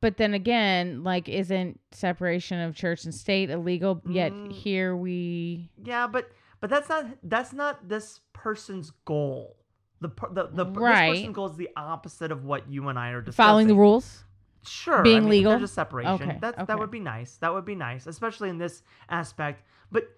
but 0.02 0.18
then 0.18 0.34
again, 0.34 1.04
like, 1.04 1.30
isn't 1.30 1.80
separation 1.92 2.60
of 2.60 2.76
church 2.76 3.06
and 3.06 3.14
state 3.16 3.50
illegal? 3.50 4.02
Yet 4.06 4.34
Mm. 4.34 4.52
here 4.52 4.96
we, 4.96 5.70
Yeah, 5.84 6.08
but 6.08 6.30
but 6.60 6.70
that's 6.70 6.90
not 6.90 7.06
that's 7.24 7.54
not 7.54 7.88
this 7.88 8.20
person's 8.34 8.92
goal. 9.06 9.56
The 10.02 10.10
the, 10.32 10.48
the 10.52 10.66
this 10.66 10.74
person's 10.76 11.34
goal 11.36 11.48
is 11.48 11.56
the 11.56 11.70
opposite 11.78 12.32
of 12.34 12.44
what 12.44 12.70
you 12.70 12.90
and 12.90 13.00
I 13.00 13.12
are 13.12 13.22
discussing. 13.22 13.36
following 13.46 13.68
the 13.68 13.76
rules. 13.76 14.25
Sure, 14.68 15.02
Being 15.04 15.18
I 15.18 15.20
mean, 15.22 15.30
legal? 15.30 15.52
There's 15.52 15.64
a 15.70 15.74
separation. 15.74 16.14
Okay, 16.30 16.38
That 16.42 16.56
okay. 16.56 16.66
that 16.66 16.80
would 16.80 16.92
be 16.92 17.00
nice. 17.00 17.38
That 17.38 17.54
would 17.54 17.66
be 17.66 17.76
nice, 17.76 18.08
especially 18.08 18.50
in 18.50 18.58
this 18.58 18.82
aspect. 19.10 19.64
But 19.92 20.10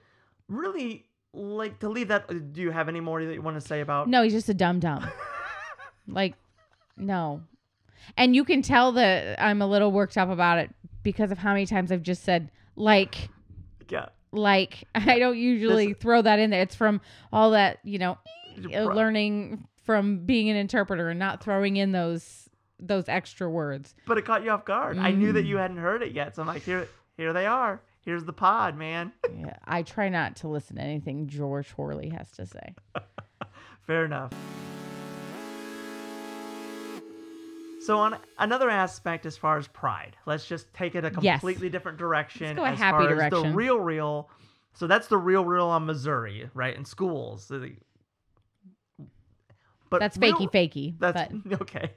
really, 0.47 1.05
like 1.33 1.79
to 1.79 1.89
leave 1.89 2.07
that. 2.09 2.25
uh, 2.29 2.35
Do 2.51 2.61
you 2.61 2.71
have 2.71 2.87
any 2.89 2.99
more 2.99 3.23
that 3.23 3.33
you 3.33 3.41
want 3.41 3.55
to 3.59 3.61
say 3.67 3.81
about? 3.81 4.07
No, 4.09 4.23
he's 4.23 4.33
just 4.33 4.49
a 4.49 4.53
dumb 4.53 4.79
dumb. 4.79 5.05
like, 6.07 6.35
no. 6.95 7.41
And 8.15 8.35
you 8.35 8.43
can 8.43 8.61
tell 8.61 8.93
that 8.93 9.41
I'm 9.41 9.61
a 9.61 9.67
little 9.67 9.91
worked 9.91 10.17
up 10.17 10.29
about 10.29 10.59
it 10.59 10.73
because 11.03 11.31
of 11.31 11.37
how 11.37 11.51
many 11.53 11.65
times 11.65 11.91
I've 11.91 12.03
just 12.03 12.23
said 12.23 12.51
like, 12.75 13.29
Yeah. 13.89 14.07
like. 14.31 14.85
I 14.95 15.19
don't 15.19 15.37
usually 15.37 15.93
throw 15.93 16.21
that 16.21 16.39
in 16.39 16.49
there. 16.51 16.61
It's 16.61 16.75
from 16.75 17.01
all 17.33 17.51
that 17.51 17.79
you 17.83 17.97
know, 17.99 18.17
uh, 18.73 18.83
learning 18.85 19.67
from 19.83 20.25
being 20.25 20.49
an 20.49 20.55
interpreter 20.55 21.09
and 21.09 21.19
not 21.19 21.43
throwing 21.43 21.77
in 21.77 21.91
those 21.91 22.46
those 22.79 23.09
extra 23.09 23.49
words. 23.49 23.95
But 24.05 24.17
it 24.17 24.25
caught 24.25 24.43
you 24.43 24.51
off 24.51 24.65
guard. 24.65 24.97
I 24.97 25.11
knew 25.11 25.33
that 25.33 25.45
Mm. 25.45 25.47
you 25.47 25.57
hadn't 25.57 25.77
heard 25.77 26.01
it 26.03 26.11
yet, 26.13 26.35
so 26.35 26.41
I'm 26.41 26.47
like, 26.47 26.61
here, 26.63 26.87
here 27.17 27.33
they 27.33 27.45
are. 27.45 27.81
Here's 28.01 28.23
the 28.23 28.33
pod, 28.33 28.77
man. 28.77 29.11
Yeah, 29.37 29.57
I 29.65 29.83
try 29.83 30.09
not 30.09 30.35
to 30.37 30.47
listen 30.47 30.77
to 30.77 30.81
anything 30.81 31.27
Jorsh 31.27 31.71
Hawley 31.71 32.09
has 32.09 32.31
to 32.31 32.45
say. 32.45 32.73
Fair 33.81 34.05
enough. 34.05 34.31
So 37.81 37.97
on 37.99 38.17
another 38.39 38.69
aspect 38.69 39.25
as 39.25 39.37
far 39.37 39.57
as 39.57 39.67
pride, 39.67 40.17
let's 40.25 40.45
just 40.45 40.73
take 40.73 40.95
it 40.95 41.05
a 41.05 41.11
Yes. 41.21 41.39
completely 41.39 41.69
different 41.69 41.97
direction 41.97 42.55
go 42.57 42.65
a 42.65 42.71
as 42.71 42.77
happy 42.79 43.05
far 43.05 43.21
as 43.21 43.31
the 43.31 43.49
real 43.53 43.79
real. 43.79 44.29
So 44.73 44.87
that's 44.87 45.07
the 45.07 45.17
real 45.17 45.45
real 45.45 45.67
on 45.67 45.85
Missouri, 45.85 46.49
right? 46.53 46.75
In 46.75 46.83
schools. 46.85 47.49
But 49.89 49.99
That's 49.99 50.17
real- 50.17 50.35
fakey 50.35 50.51
fakey. 50.51 50.95
That's 50.99 51.33
okay. 51.61 51.91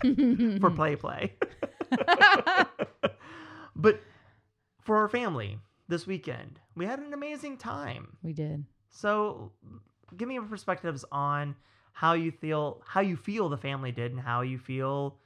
for 0.60 0.70
play 0.74 0.96
play. 0.96 1.34
but 3.76 4.00
for 4.82 4.96
our 4.96 5.08
family 5.08 5.58
this 5.88 6.06
weekend, 6.06 6.60
we 6.74 6.86
had 6.86 6.98
an 6.98 7.12
amazing 7.12 7.56
time. 7.56 8.16
we 8.22 8.32
did. 8.32 8.64
So, 8.90 9.52
give 10.16 10.26
me 10.26 10.34
your 10.34 10.44
perspectives 10.44 11.04
on 11.12 11.54
how 11.92 12.14
you 12.14 12.32
feel, 12.32 12.82
how 12.86 13.00
you 13.00 13.16
feel 13.16 13.48
the 13.48 13.56
family 13.56 13.92
did, 13.92 14.12
and 14.12 14.20
how 14.20 14.40
you 14.40 14.58
feel 14.58 15.18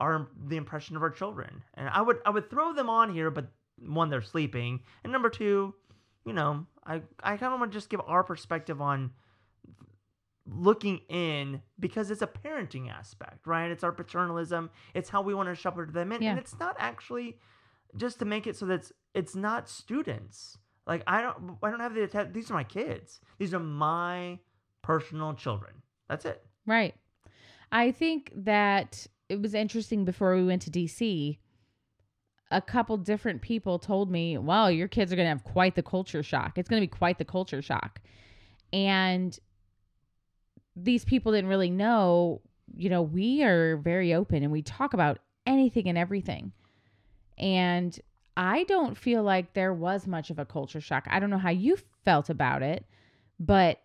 our 0.00 0.28
the 0.46 0.56
impression 0.56 0.96
of 0.96 1.02
our 1.02 1.10
children. 1.10 1.62
And 1.74 1.88
I 1.88 2.02
would 2.02 2.18
I 2.26 2.30
would 2.30 2.50
throw 2.50 2.72
them 2.72 2.90
on 2.90 3.12
here, 3.12 3.30
but 3.30 3.46
one 3.78 4.10
they're 4.10 4.22
sleeping, 4.22 4.80
and 5.02 5.12
number 5.12 5.30
two, 5.30 5.74
you 6.26 6.32
know, 6.32 6.66
I 6.86 7.02
I 7.20 7.36
kind 7.36 7.52
of 7.52 7.60
want 7.60 7.72
to 7.72 7.78
just 7.78 7.90
give 7.90 8.00
our 8.06 8.22
perspective 8.22 8.80
on 8.80 9.12
looking 10.46 10.98
in 11.08 11.62
because 11.80 12.10
it's 12.10 12.22
a 12.22 12.26
parenting 12.26 12.90
aspect, 12.90 13.46
right? 13.46 13.70
It's 13.70 13.82
our 13.84 13.92
paternalism. 13.92 14.70
It's 14.94 15.08
how 15.08 15.22
we 15.22 15.34
want 15.34 15.48
to 15.48 15.54
shepherd 15.54 15.92
them 15.94 16.12
in, 16.12 16.22
Yeah. 16.22 16.30
and 16.30 16.38
it's 16.38 16.58
not 16.58 16.76
actually 16.78 17.38
just 17.96 18.18
to 18.18 18.24
make 18.24 18.46
it 18.46 18.56
so 18.56 18.66
that 18.66 18.90
it's, 19.14 19.34
not 19.34 19.68
students. 19.68 20.58
Like 20.86 21.02
I 21.06 21.22
don't 21.22 21.56
I 21.62 21.70
don't 21.70 21.80
have 21.80 21.94
the 21.94 22.28
these 22.32 22.50
are 22.50 22.54
my 22.54 22.64
kids. 22.64 23.20
These 23.38 23.54
are 23.54 23.60
my 23.60 24.38
personal 24.82 25.32
children. 25.32 25.76
That's 26.10 26.26
it. 26.26 26.44
Right. 26.66 26.94
I 27.72 27.90
think 27.90 28.30
that 28.36 29.06
it 29.30 29.40
was 29.40 29.54
interesting 29.54 30.04
before 30.04 30.36
we 30.36 30.44
went 30.44 30.60
to 30.62 30.70
DC. 30.70 31.38
A 32.50 32.60
couple 32.60 32.98
different 32.98 33.40
people 33.40 33.78
told 33.78 34.10
me, 34.10 34.36
"Wow, 34.36 34.66
your 34.68 34.88
kids 34.88 35.10
are 35.10 35.16
going 35.16 35.24
to 35.24 35.30
have 35.30 35.42
quite 35.42 35.74
the 35.74 35.82
culture 35.82 36.22
shock. 36.22 36.58
It's 36.58 36.68
going 36.68 36.82
to 36.82 36.86
be 36.86 36.90
quite 36.98 37.16
the 37.16 37.24
culture 37.24 37.62
shock." 37.62 38.00
And 38.72 39.38
these 40.76 41.04
people 41.04 41.32
didn't 41.32 41.50
really 41.50 41.70
know, 41.70 42.40
you 42.76 42.88
know, 42.88 43.02
we 43.02 43.42
are 43.42 43.76
very 43.76 44.14
open 44.14 44.42
and 44.42 44.52
we 44.52 44.62
talk 44.62 44.94
about 44.94 45.18
anything 45.46 45.88
and 45.88 45.98
everything. 45.98 46.52
And 47.38 47.98
I 48.36 48.64
don't 48.64 48.96
feel 48.96 49.22
like 49.22 49.54
there 49.54 49.72
was 49.72 50.06
much 50.06 50.30
of 50.30 50.38
a 50.38 50.44
culture 50.44 50.80
shock. 50.80 51.06
I 51.08 51.20
don't 51.20 51.30
know 51.30 51.38
how 51.38 51.50
you 51.50 51.76
felt 52.04 52.30
about 52.30 52.62
it, 52.62 52.84
but 53.38 53.80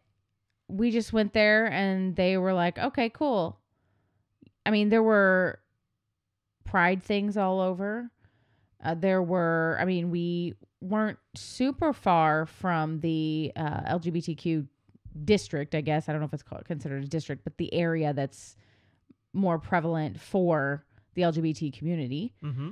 we 0.67 0.91
just 0.91 1.13
went 1.13 1.33
there 1.33 1.67
and 1.71 2.15
they 2.15 2.37
were 2.37 2.53
like, 2.53 2.77
okay, 2.77 3.09
cool. 3.09 3.59
I 4.65 4.71
mean, 4.71 4.89
there 4.89 5.03
were 5.03 5.59
pride 6.63 7.03
things 7.03 7.37
all 7.37 7.59
over. 7.59 8.11
Uh, 8.83 8.95
there 8.95 9.21
were, 9.21 9.77
I 9.79 9.85
mean, 9.85 10.09
we 10.09 10.55
weren't 10.81 11.19
super 11.35 11.91
far 11.91 12.45
from 12.45 12.99
the 13.01 13.51
uh, 13.55 13.97
LGBTQ 13.97 14.67
district, 15.25 15.75
I 15.75 15.81
guess. 15.81 16.07
I 16.07 16.11
don't 16.11 16.21
know 16.21 16.27
if 16.27 16.33
it's 16.33 16.43
called, 16.43 16.65
considered 16.65 17.03
a 17.03 17.07
district, 17.07 17.43
but 17.43 17.57
the 17.57 17.73
area 17.73 18.13
that's 18.13 18.55
more 19.33 19.59
prevalent 19.59 20.19
for 20.19 20.85
the 21.13 21.21
LGBT 21.23 21.77
community. 21.77 22.33
Mm-hmm. 22.43 22.69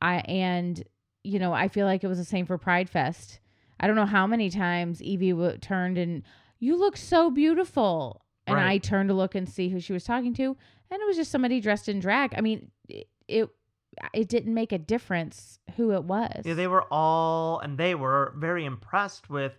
I 0.00 0.16
and 0.28 0.82
you 1.22 1.38
know 1.38 1.52
I 1.52 1.68
feel 1.68 1.86
like 1.86 2.04
it 2.04 2.08
was 2.08 2.18
the 2.18 2.24
same 2.24 2.46
for 2.46 2.58
Pride 2.58 2.90
Fest. 2.90 3.40
I 3.80 3.86
don't 3.86 3.96
know 3.96 4.06
how 4.06 4.26
many 4.26 4.50
times 4.50 5.02
Evie 5.02 5.30
w- 5.30 5.58
turned 5.58 5.98
and 5.98 6.22
you 6.60 6.76
look 6.76 6.96
so 6.96 7.30
beautiful, 7.30 8.24
and 8.46 8.58
I 8.58 8.78
turned 8.78 9.08
to 9.08 9.14
look 9.14 9.34
and 9.34 9.48
see 9.48 9.68
who 9.68 9.80
she 9.80 9.92
was 9.92 10.04
talking 10.04 10.34
to, 10.34 10.56
and 10.90 11.02
it 11.02 11.06
was 11.06 11.16
just 11.16 11.30
somebody 11.30 11.60
dressed 11.60 11.88
in 11.88 12.00
drag. 12.00 12.34
I 12.36 12.40
mean, 12.40 12.70
it 12.88 13.08
it, 13.28 13.48
it 14.12 14.28
didn't 14.28 14.54
make 14.54 14.72
a 14.72 14.78
difference 14.78 15.58
who 15.76 15.92
it 15.92 16.04
was. 16.04 16.42
Yeah, 16.44 16.54
they 16.54 16.66
were 16.66 16.84
all 16.90 17.60
and 17.60 17.78
they 17.78 17.94
were 17.94 18.34
very 18.36 18.64
impressed 18.64 19.30
with 19.30 19.52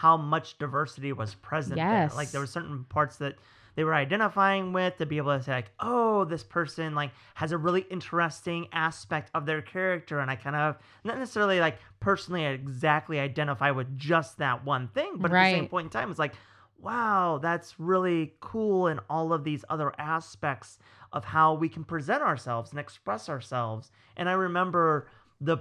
how 0.00 0.16
much 0.16 0.56
diversity 0.56 1.12
was 1.12 1.34
present 1.34 1.76
there. 1.76 2.16
Like 2.16 2.30
there 2.30 2.40
were 2.40 2.46
certain 2.46 2.84
parts 2.84 3.16
that 3.16 3.34
they 3.76 3.84
were 3.84 3.94
identifying 3.94 4.72
with 4.72 4.96
to 4.96 5.04
be 5.04 5.18
able 5.18 5.36
to 5.36 5.44
say 5.44 5.52
like, 5.52 5.70
oh, 5.78 6.24
this 6.24 6.42
person 6.42 6.94
like 6.94 7.10
has 7.34 7.52
a 7.52 7.58
really 7.58 7.82
interesting 7.90 8.66
aspect 8.72 9.30
of 9.34 9.44
their 9.44 9.60
character, 9.60 10.18
and 10.20 10.30
I 10.30 10.36
kind 10.36 10.56
of 10.56 10.78
not 11.04 11.18
necessarily 11.18 11.60
like 11.60 11.76
personally 12.00 12.46
exactly 12.46 13.20
identify 13.20 13.72
with 13.72 13.98
just 13.98 14.38
that 14.38 14.64
one 14.64 14.88
thing, 14.88 15.12
but 15.18 15.30
at 15.30 15.34
the 15.52 15.58
same 15.58 15.68
point 15.68 15.84
in 15.84 15.90
time, 15.90 16.08
it's 16.08 16.18
like, 16.18 16.32
wow, 16.78 17.38
that's 17.42 17.78
really 17.78 18.32
cool 18.40 18.86
and 18.86 19.00
all 19.10 19.34
of 19.34 19.44
these 19.44 19.66
other 19.68 19.92
aspects 19.98 20.78
of 21.12 21.26
how 21.26 21.52
we 21.52 21.68
can 21.68 21.84
present 21.84 22.22
ourselves 22.22 22.70
and 22.70 22.80
express 22.80 23.28
ourselves. 23.28 23.90
And 24.16 24.30
I 24.30 24.32
remember 24.32 25.08
the 25.42 25.58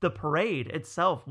the 0.00 0.10
parade 0.10 0.68
itself, 0.68 1.22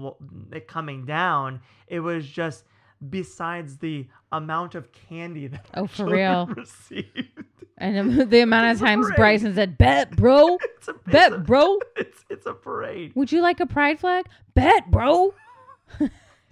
it 0.51 0.67
coming 0.67 1.05
down, 1.05 1.61
it 1.88 1.99
was 1.99 2.25
just 2.27 2.63
besides 3.09 3.77
the 3.77 4.07
amount 4.31 4.75
of 4.75 4.91
candy 4.91 5.47
that 5.47 5.65
Oh, 5.73 5.88
for 5.88 6.05
real? 6.05 6.45
received. 6.55 7.29
And 7.77 8.29
the- 8.29 8.41
amount 8.41 8.73
of 8.73 8.79
times. 8.79 9.07
Bryson 9.15 9.55
said, 9.55 9.77
"Bet, 9.77 10.15
bro. 10.17 10.57
It's 10.77 10.88
a, 10.88 10.91
it's 10.91 11.03
Bet, 11.11 11.33
a- 11.33 11.38
bro. 11.39 11.79
It's 11.95 12.23
it's 12.29 12.45
a 12.45 12.53
parade, 12.53 13.13
Would 13.15 13.31
you 13.31 13.41
like 13.41 13.59
a 13.59 13.65
pride 13.65 13.99
flag? 13.99 14.25
Bet, 14.53 14.89
bro." 14.91 15.33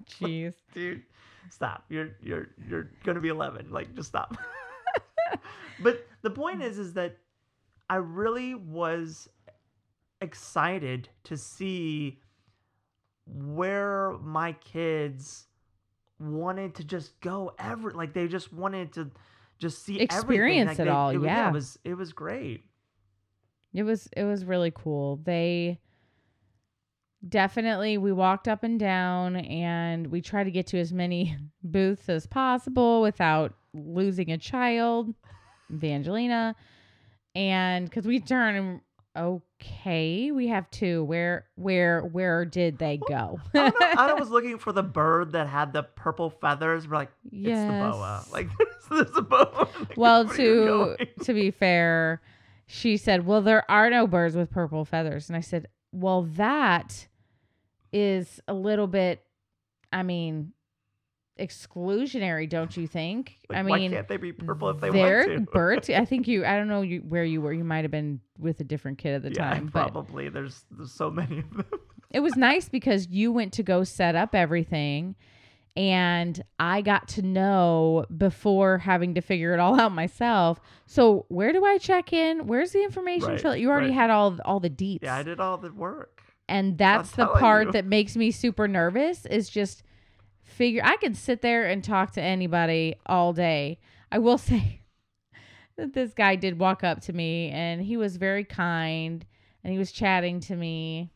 Jeez. 0.09 0.53
dude. 0.73 1.03
Stop. 1.49 1.85
You're 1.89 2.09
you're 2.21 2.47
you're 2.69 2.89
gonna 3.03 3.19
be 3.19 3.29
11. 3.29 3.71
Like, 3.71 3.93
just 3.95 4.09
stop. 4.09 4.37
but 5.81 6.05
the 6.21 6.29
point 6.29 6.61
is, 6.61 6.77
is 6.79 6.93
that 6.93 7.17
I 7.89 7.95
really 7.97 8.53
was 8.55 9.27
excited 10.21 11.09
to 11.25 11.37
see 11.37 12.19
where 13.25 14.13
my 14.21 14.53
kids 14.53 15.47
wanted 16.19 16.73
to 16.75 16.83
just 16.83 17.19
go 17.21 17.51
ever 17.59 17.91
like 17.91 18.13
they 18.13 18.27
just 18.27 18.51
wanted 18.53 18.91
to 18.93 19.11
just 19.59 19.83
see. 19.83 19.99
Experience 19.99 20.69
Like, 20.69 20.79
it 20.79 20.83
they- 20.85 20.89
all, 20.89 21.13
was- 21.13 21.23
yeah. 21.23 21.49
it 21.49 21.53
was 21.53 21.79
it 21.83 21.93
was 21.95 22.13
great 22.13 22.63
It 23.73 23.83
was 23.83 24.07
it 24.15 24.23
was 24.23 24.45
really 24.45 24.71
cool. 24.73 25.17
They 25.23 25.79
definitely 27.27 27.97
we 27.97 28.11
walked 28.11 28.47
up 28.47 28.63
and 28.63 28.79
down 28.79 29.35
and 29.37 30.07
we 30.07 30.21
tried 30.21 30.45
to 30.45 30.51
get 30.51 30.67
to 30.67 30.79
as 30.79 30.93
many 30.93 31.35
booths 31.63 32.09
as 32.09 32.25
possible 32.27 33.01
without 33.01 33.55
losing 33.73 34.31
a 34.31 34.37
child, 34.37 35.13
Evangelina. 35.71 36.55
And 37.35 37.91
cuz 37.91 38.07
we 38.07 38.19
turned 38.19 38.57
and 38.57 38.81
okay, 39.17 40.31
we 40.31 40.47
have 40.47 40.69
two. 40.71 41.03
Where 41.03 41.45
where 41.55 42.01
where 42.01 42.45
did 42.45 42.77
they 42.77 42.99
go? 43.07 43.39
Oh, 43.55 43.71
I, 43.81 44.11
I 44.11 44.13
was 44.19 44.29
looking 44.29 44.57
for 44.57 44.71
the 44.71 44.83
bird 44.83 45.31
that 45.33 45.47
had 45.47 45.73
the 45.73 45.83
purple 45.83 46.29
feathers. 46.29 46.87
We're 46.87 46.97
like, 46.97 47.11
it's 47.31 47.59
the 47.59 47.89
boa. 47.91 48.25
Like, 48.31 48.49
there's, 48.57 49.07
there's 49.07 49.17
a 49.17 49.21
boa. 49.21 49.67
Like, 49.79 49.97
well, 49.97 50.27
to 50.29 50.95
to 51.23 51.33
be 51.33 51.51
fair, 51.51 52.21
she 52.67 52.97
said, 52.97 53.25
"Well, 53.25 53.41
there 53.41 53.69
are 53.69 53.89
no 53.89 54.07
birds 54.07 54.35
with 54.35 54.51
purple 54.51 54.85
feathers." 54.85 55.29
And 55.29 55.35
I 55.35 55.41
said, 55.41 55.67
"Well, 55.91 56.23
that 56.23 57.07
is 57.91 58.39
a 58.47 58.53
little 58.53 58.87
bit 58.87 59.23
I 59.91 60.03
mean, 60.03 60.53
exclusionary, 61.39 62.49
don't 62.49 62.75
you 62.75 62.87
think?" 62.87 63.37
Like, 63.49 63.59
I 63.59 63.63
why 63.63 63.77
mean, 63.79 63.91
can't 63.91 64.07
they 64.07 64.17
be 64.17 64.33
purple 64.33 64.69
if 64.69 64.79
they 64.79 64.89
want 64.89 65.27
to? 65.27 65.39
birds. 65.51 65.89
I 65.89 66.05
think 66.05 66.27
you 66.27 66.45
I 66.45 66.55
don't 66.55 66.67
know 66.67 66.81
you, 66.81 66.99
where 66.99 67.23
you 67.23 67.41
were. 67.41 67.53
You 67.53 67.63
might 67.63 67.83
have 67.83 67.91
been 67.91 68.19
with 68.37 68.59
a 68.59 68.63
different 68.63 68.97
kid 68.97 69.15
at 69.15 69.21
the 69.23 69.31
yeah, 69.31 69.53
time, 69.53 69.65
but 69.67 69.91
probably. 69.91 70.29
There's 70.29 70.63
there's 70.71 70.91
so 70.91 71.09
many 71.09 71.39
of 71.39 71.49
them. 71.51 71.65
it 72.11 72.19
was 72.19 72.35
nice 72.35 72.69
because 72.69 73.07
you 73.07 73.31
went 73.31 73.53
to 73.53 73.63
go 73.63 73.83
set 73.83 74.15
up 74.15 74.35
everything 74.35 75.15
and 75.77 76.41
I 76.59 76.81
got 76.81 77.07
to 77.09 77.21
know 77.21 78.05
before 78.17 78.79
having 78.79 79.13
to 79.13 79.21
figure 79.21 79.53
it 79.53 79.59
all 79.59 79.79
out 79.79 79.91
myself. 79.91 80.59
So 80.87 81.25
where 81.29 81.53
do 81.53 81.63
I 81.63 81.77
check 81.77 82.11
in? 82.11 82.47
Where's 82.47 82.71
the 82.71 82.83
information 82.83 83.37
Right? 83.43 83.59
You 83.59 83.69
already 83.69 83.87
right. 83.89 83.95
had 83.95 84.09
all 84.09 84.39
all 84.43 84.59
the 84.59 84.71
deets. 84.71 85.03
Yeah, 85.03 85.15
I 85.15 85.21
did 85.23 85.39
all 85.39 85.57
the 85.57 85.71
work. 85.71 86.23
and 86.49 86.77
that's 86.77 87.11
the 87.11 87.27
part 87.27 87.67
you. 87.67 87.71
that 87.73 87.85
makes 87.85 88.15
me 88.15 88.31
super 88.31 88.67
nervous 88.67 89.25
is 89.27 89.49
just 89.49 89.83
figure 90.57 90.81
I 90.83 90.97
can 90.97 91.13
sit 91.13 91.41
there 91.41 91.67
and 91.67 91.83
talk 91.83 92.11
to 92.13 92.21
anybody 92.21 92.95
all 93.05 93.31
day. 93.31 93.79
I 94.11 94.17
will 94.17 94.37
say 94.39 94.81
that 95.77 95.93
this 95.93 96.13
guy 96.13 96.35
did 96.35 96.59
walk 96.59 96.83
up 96.83 97.01
to 97.01 97.13
me 97.13 97.49
and 97.51 97.81
he 97.81 97.95
was 97.95 98.17
very 98.17 98.43
kind 98.43 99.25
and 99.63 99.71
he 99.71 99.79
was 99.79 99.91
chatting 99.91 100.39
to 100.41 100.55
me. 100.55 101.11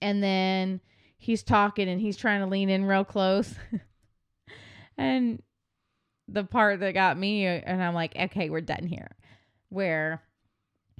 And 0.00 0.22
then 0.22 0.80
he's 1.18 1.42
talking 1.42 1.88
and 1.88 2.00
he's 2.00 2.16
trying 2.16 2.40
to 2.40 2.46
lean 2.46 2.70
in 2.70 2.86
real 2.86 3.04
close. 3.04 3.54
and 4.98 5.42
the 6.26 6.44
part 6.44 6.80
that 6.80 6.94
got 6.94 7.18
me 7.18 7.46
uh, 7.46 7.60
and 7.64 7.82
I'm 7.82 7.94
like, 7.94 8.16
"Okay, 8.16 8.48
we're 8.48 8.60
done 8.62 8.86
here." 8.86 9.10
Where 9.68 10.22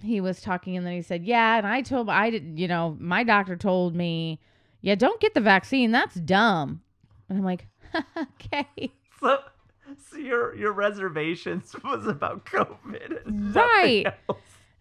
he 0.03 0.21
was 0.21 0.41
talking 0.41 0.77
and 0.77 0.85
then 0.85 0.93
he 0.93 1.03
said, 1.03 1.25
"Yeah, 1.25 1.57
and 1.57 1.67
I 1.67 1.81
told 1.83 2.11
I 2.11 2.29
didn't, 2.31 2.59
you 2.59 2.69
know, 2.69 2.97
my 3.01 3.25
doctor 3.25 3.57
told 3.57 3.95
me, 3.95 4.41
yeah, 4.83 4.97
don't 4.97 5.21
get 5.21 5.35
the 5.35 5.41
vaccine. 5.41 5.93
That's 5.93 6.17
dumb." 6.17 6.83
And 7.31 7.39
I'm 7.39 7.45
like, 7.45 7.67
"Okay." 8.35 8.93
So, 9.21 9.39
so 10.11 10.19
your 10.19 10.55
your 10.57 10.73
reservations 10.73 11.75
was 11.85 12.07
about 12.07 12.45
COVID, 12.45 13.25
and 13.25 13.55
Right. 13.55 14.07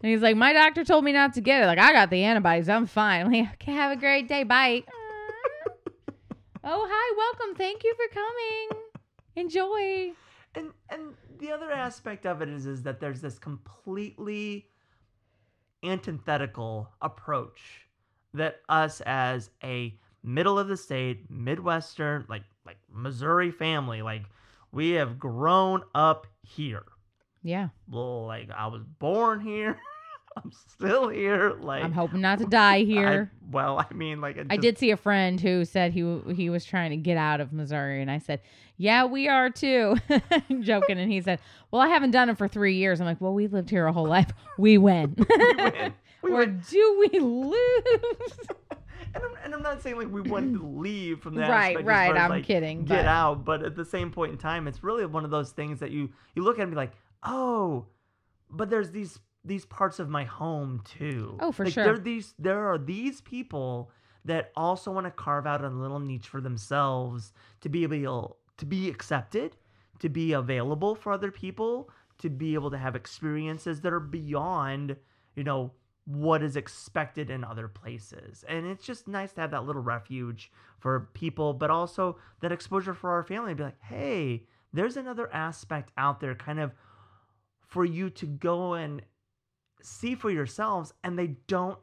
And 0.02 0.10
he's 0.10 0.20
like, 0.20 0.36
"My 0.36 0.52
doctor 0.52 0.84
told 0.84 1.04
me 1.04 1.12
not 1.12 1.34
to 1.34 1.40
get 1.40 1.62
it. 1.62 1.66
Like, 1.66 1.78
I 1.78 1.92
got 1.92 2.10
the 2.10 2.24
antibodies. 2.24 2.68
I'm 2.68 2.86
fine." 2.86 3.26
I'm 3.26 3.32
like, 3.32 3.52
"Okay, 3.54 3.72
have 3.72 3.96
a 3.96 4.00
great 4.00 4.28
day. 4.28 4.42
Bye." 4.42 4.82
oh, 6.64 6.88
hi. 6.90 7.16
Welcome. 7.16 7.56
Thank 7.56 7.84
you 7.84 7.94
for 7.94 8.14
coming. 8.14 8.82
Enjoy. 9.36 10.12
And 10.56 10.72
and 10.90 11.14
the 11.38 11.52
other 11.52 11.70
aspect 11.70 12.26
of 12.26 12.42
it 12.42 12.48
is 12.48 12.66
is 12.66 12.82
that 12.82 12.98
there's 12.98 13.20
this 13.20 13.38
completely 13.38 14.66
antithetical 15.84 16.90
approach 17.00 17.86
that 18.34 18.60
us 18.68 19.00
as 19.02 19.50
a 19.62 19.96
middle 20.22 20.58
of 20.58 20.68
the 20.68 20.76
state, 20.76 21.30
midwestern, 21.30 22.24
like 22.28 22.42
like 22.66 22.78
Missouri 22.92 23.50
family, 23.50 24.02
like 24.02 24.22
we 24.72 24.90
have 24.92 25.18
grown 25.18 25.82
up 25.94 26.26
here. 26.42 26.84
Yeah. 27.42 27.68
Well, 27.88 28.26
like 28.26 28.50
I 28.50 28.66
was 28.68 28.82
born 28.98 29.40
here. 29.40 29.78
I'm 30.36 30.52
still 30.52 31.08
here. 31.08 31.54
Like 31.60 31.82
I'm 31.82 31.92
hoping 31.92 32.20
not 32.20 32.38
to 32.38 32.44
die 32.46 32.74
I- 32.76 32.84
here. 32.84 33.30
well, 33.50 33.78
I 33.90 33.92
mean, 33.92 34.20
like 34.20 34.36
it 34.36 34.46
I 34.48 34.56
did 34.58 34.78
see 34.78 34.92
a 34.92 34.96
friend 34.96 35.40
who 35.40 35.64
said 35.64 35.92
he 35.92 36.20
he 36.34 36.48
was 36.50 36.64
trying 36.64 36.90
to 36.90 36.96
get 36.96 37.16
out 37.16 37.40
of 37.40 37.52
Missouri, 37.52 38.00
and 38.00 38.08
I 38.10 38.18
said, 38.18 38.40
"Yeah, 38.76 39.06
we 39.06 39.26
are 39.26 39.50
too," 39.50 39.96
joking. 40.60 40.98
And 41.00 41.10
he 41.10 41.20
said, 41.20 41.40
"Well, 41.72 41.82
I 41.82 41.88
haven't 41.88 42.12
done 42.12 42.28
it 42.30 42.38
for 42.38 42.46
three 42.46 42.76
years." 42.76 43.00
I'm 43.00 43.06
like, 43.06 43.20
"Well, 43.20 43.34
we 43.34 43.48
lived 43.48 43.70
here 43.70 43.86
a 43.86 43.92
whole 43.92 44.06
life. 44.06 44.30
We 44.56 44.78
win, 44.78 45.16
We 45.18 45.24
win. 45.54 45.94
We 46.22 46.30
or 46.30 46.36
win. 46.38 46.62
do 46.70 47.08
we 47.12 47.18
lose?" 47.18 48.46
And 49.14 49.24
I'm, 49.24 49.32
and 49.44 49.54
I'm 49.54 49.62
not 49.62 49.82
saying 49.82 49.96
like 49.96 50.10
we 50.10 50.20
wanted 50.20 50.54
to 50.58 50.66
leave 50.66 51.20
from 51.20 51.34
that. 51.36 51.50
Right, 51.50 51.84
right, 51.84 52.16
I'm 52.16 52.30
like, 52.30 52.44
kidding, 52.44 52.84
Get 52.84 53.04
but- 53.04 53.06
out, 53.06 53.44
but 53.44 53.62
at 53.62 53.74
the 53.74 53.84
same 53.84 54.10
point 54.10 54.32
in 54.32 54.38
time, 54.38 54.68
it's 54.68 54.82
really 54.82 55.04
one 55.06 55.24
of 55.24 55.30
those 55.30 55.52
things 55.52 55.80
that 55.80 55.90
you 55.90 56.10
you 56.34 56.42
look 56.42 56.58
at 56.58 56.62
and 56.62 56.70
be 56.70 56.76
like, 56.76 56.92
oh, 57.22 57.86
but 58.50 58.70
there's 58.70 58.90
these 58.90 59.18
these 59.44 59.64
parts 59.66 59.98
of 59.98 60.08
my 60.08 60.24
home 60.24 60.82
too. 60.84 61.36
Oh, 61.40 61.52
for 61.52 61.64
like, 61.64 61.74
sure. 61.74 61.84
There 61.84 61.94
are 61.94 61.98
these 61.98 62.34
there 62.38 62.68
are 62.70 62.78
these 62.78 63.20
people 63.20 63.90
that 64.24 64.52
also 64.54 64.90
want 64.92 65.06
to 65.06 65.10
carve 65.10 65.46
out 65.46 65.64
a 65.64 65.68
little 65.68 65.98
niche 65.98 66.28
for 66.28 66.40
themselves 66.40 67.32
to 67.62 67.68
be 67.68 67.82
able 67.84 68.36
to 68.58 68.66
be 68.66 68.90
accepted, 68.90 69.56
to 69.98 70.08
be 70.08 70.32
available 70.32 70.94
for 70.94 71.12
other 71.12 71.30
people, 71.30 71.88
to 72.18 72.28
be 72.28 72.54
able 72.54 72.70
to 72.70 72.78
have 72.78 72.94
experiences 72.94 73.80
that 73.80 73.92
are 73.92 74.00
beyond, 74.00 74.96
you 75.34 75.42
know, 75.44 75.72
what 76.06 76.42
is 76.42 76.56
expected 76.56 77.30
in 77.30 77.44
other 77.44 77.68
places. 77.68 78.44
And 78.48 78.66
it's 78.66 78.84
just 78.84 79.06
nice 79.06 79.32
to 79.34 79.40
have 79.42 79.50
that 79.52 79.64
little 79.64 79.82
refuge 79.82 80.50
for 80.78 81.08
people, 81.14 81.52
but 81.52 81.70
also 81.70 82.18
that 82.40 82.52
exposure 82.52 82.94
for 82.94 83.10
our 83.10 83.22
family 83.22 83.52
to 83.52 83.56
be 83.56 83.62
like, 83.64 83.80
hey, 83.82 84.44
there's 84.72 84.96
another 84.96 85.32
aspect 85.32 85.90
out 85.96 86.20
there 86.20 86.34
kind 86.34 86.58
of 86.60 86.72
for 87.66 87.84
you 87.84 88.10
to 88.10 88.26
go 88.26 88.74
and 88.74 89.02
see 89.82 90.14
for 90.14 90.30
yourselves, 90.30 90.92
and 91.04 91.18
they 91.18 91.28
don't 91.46 91.78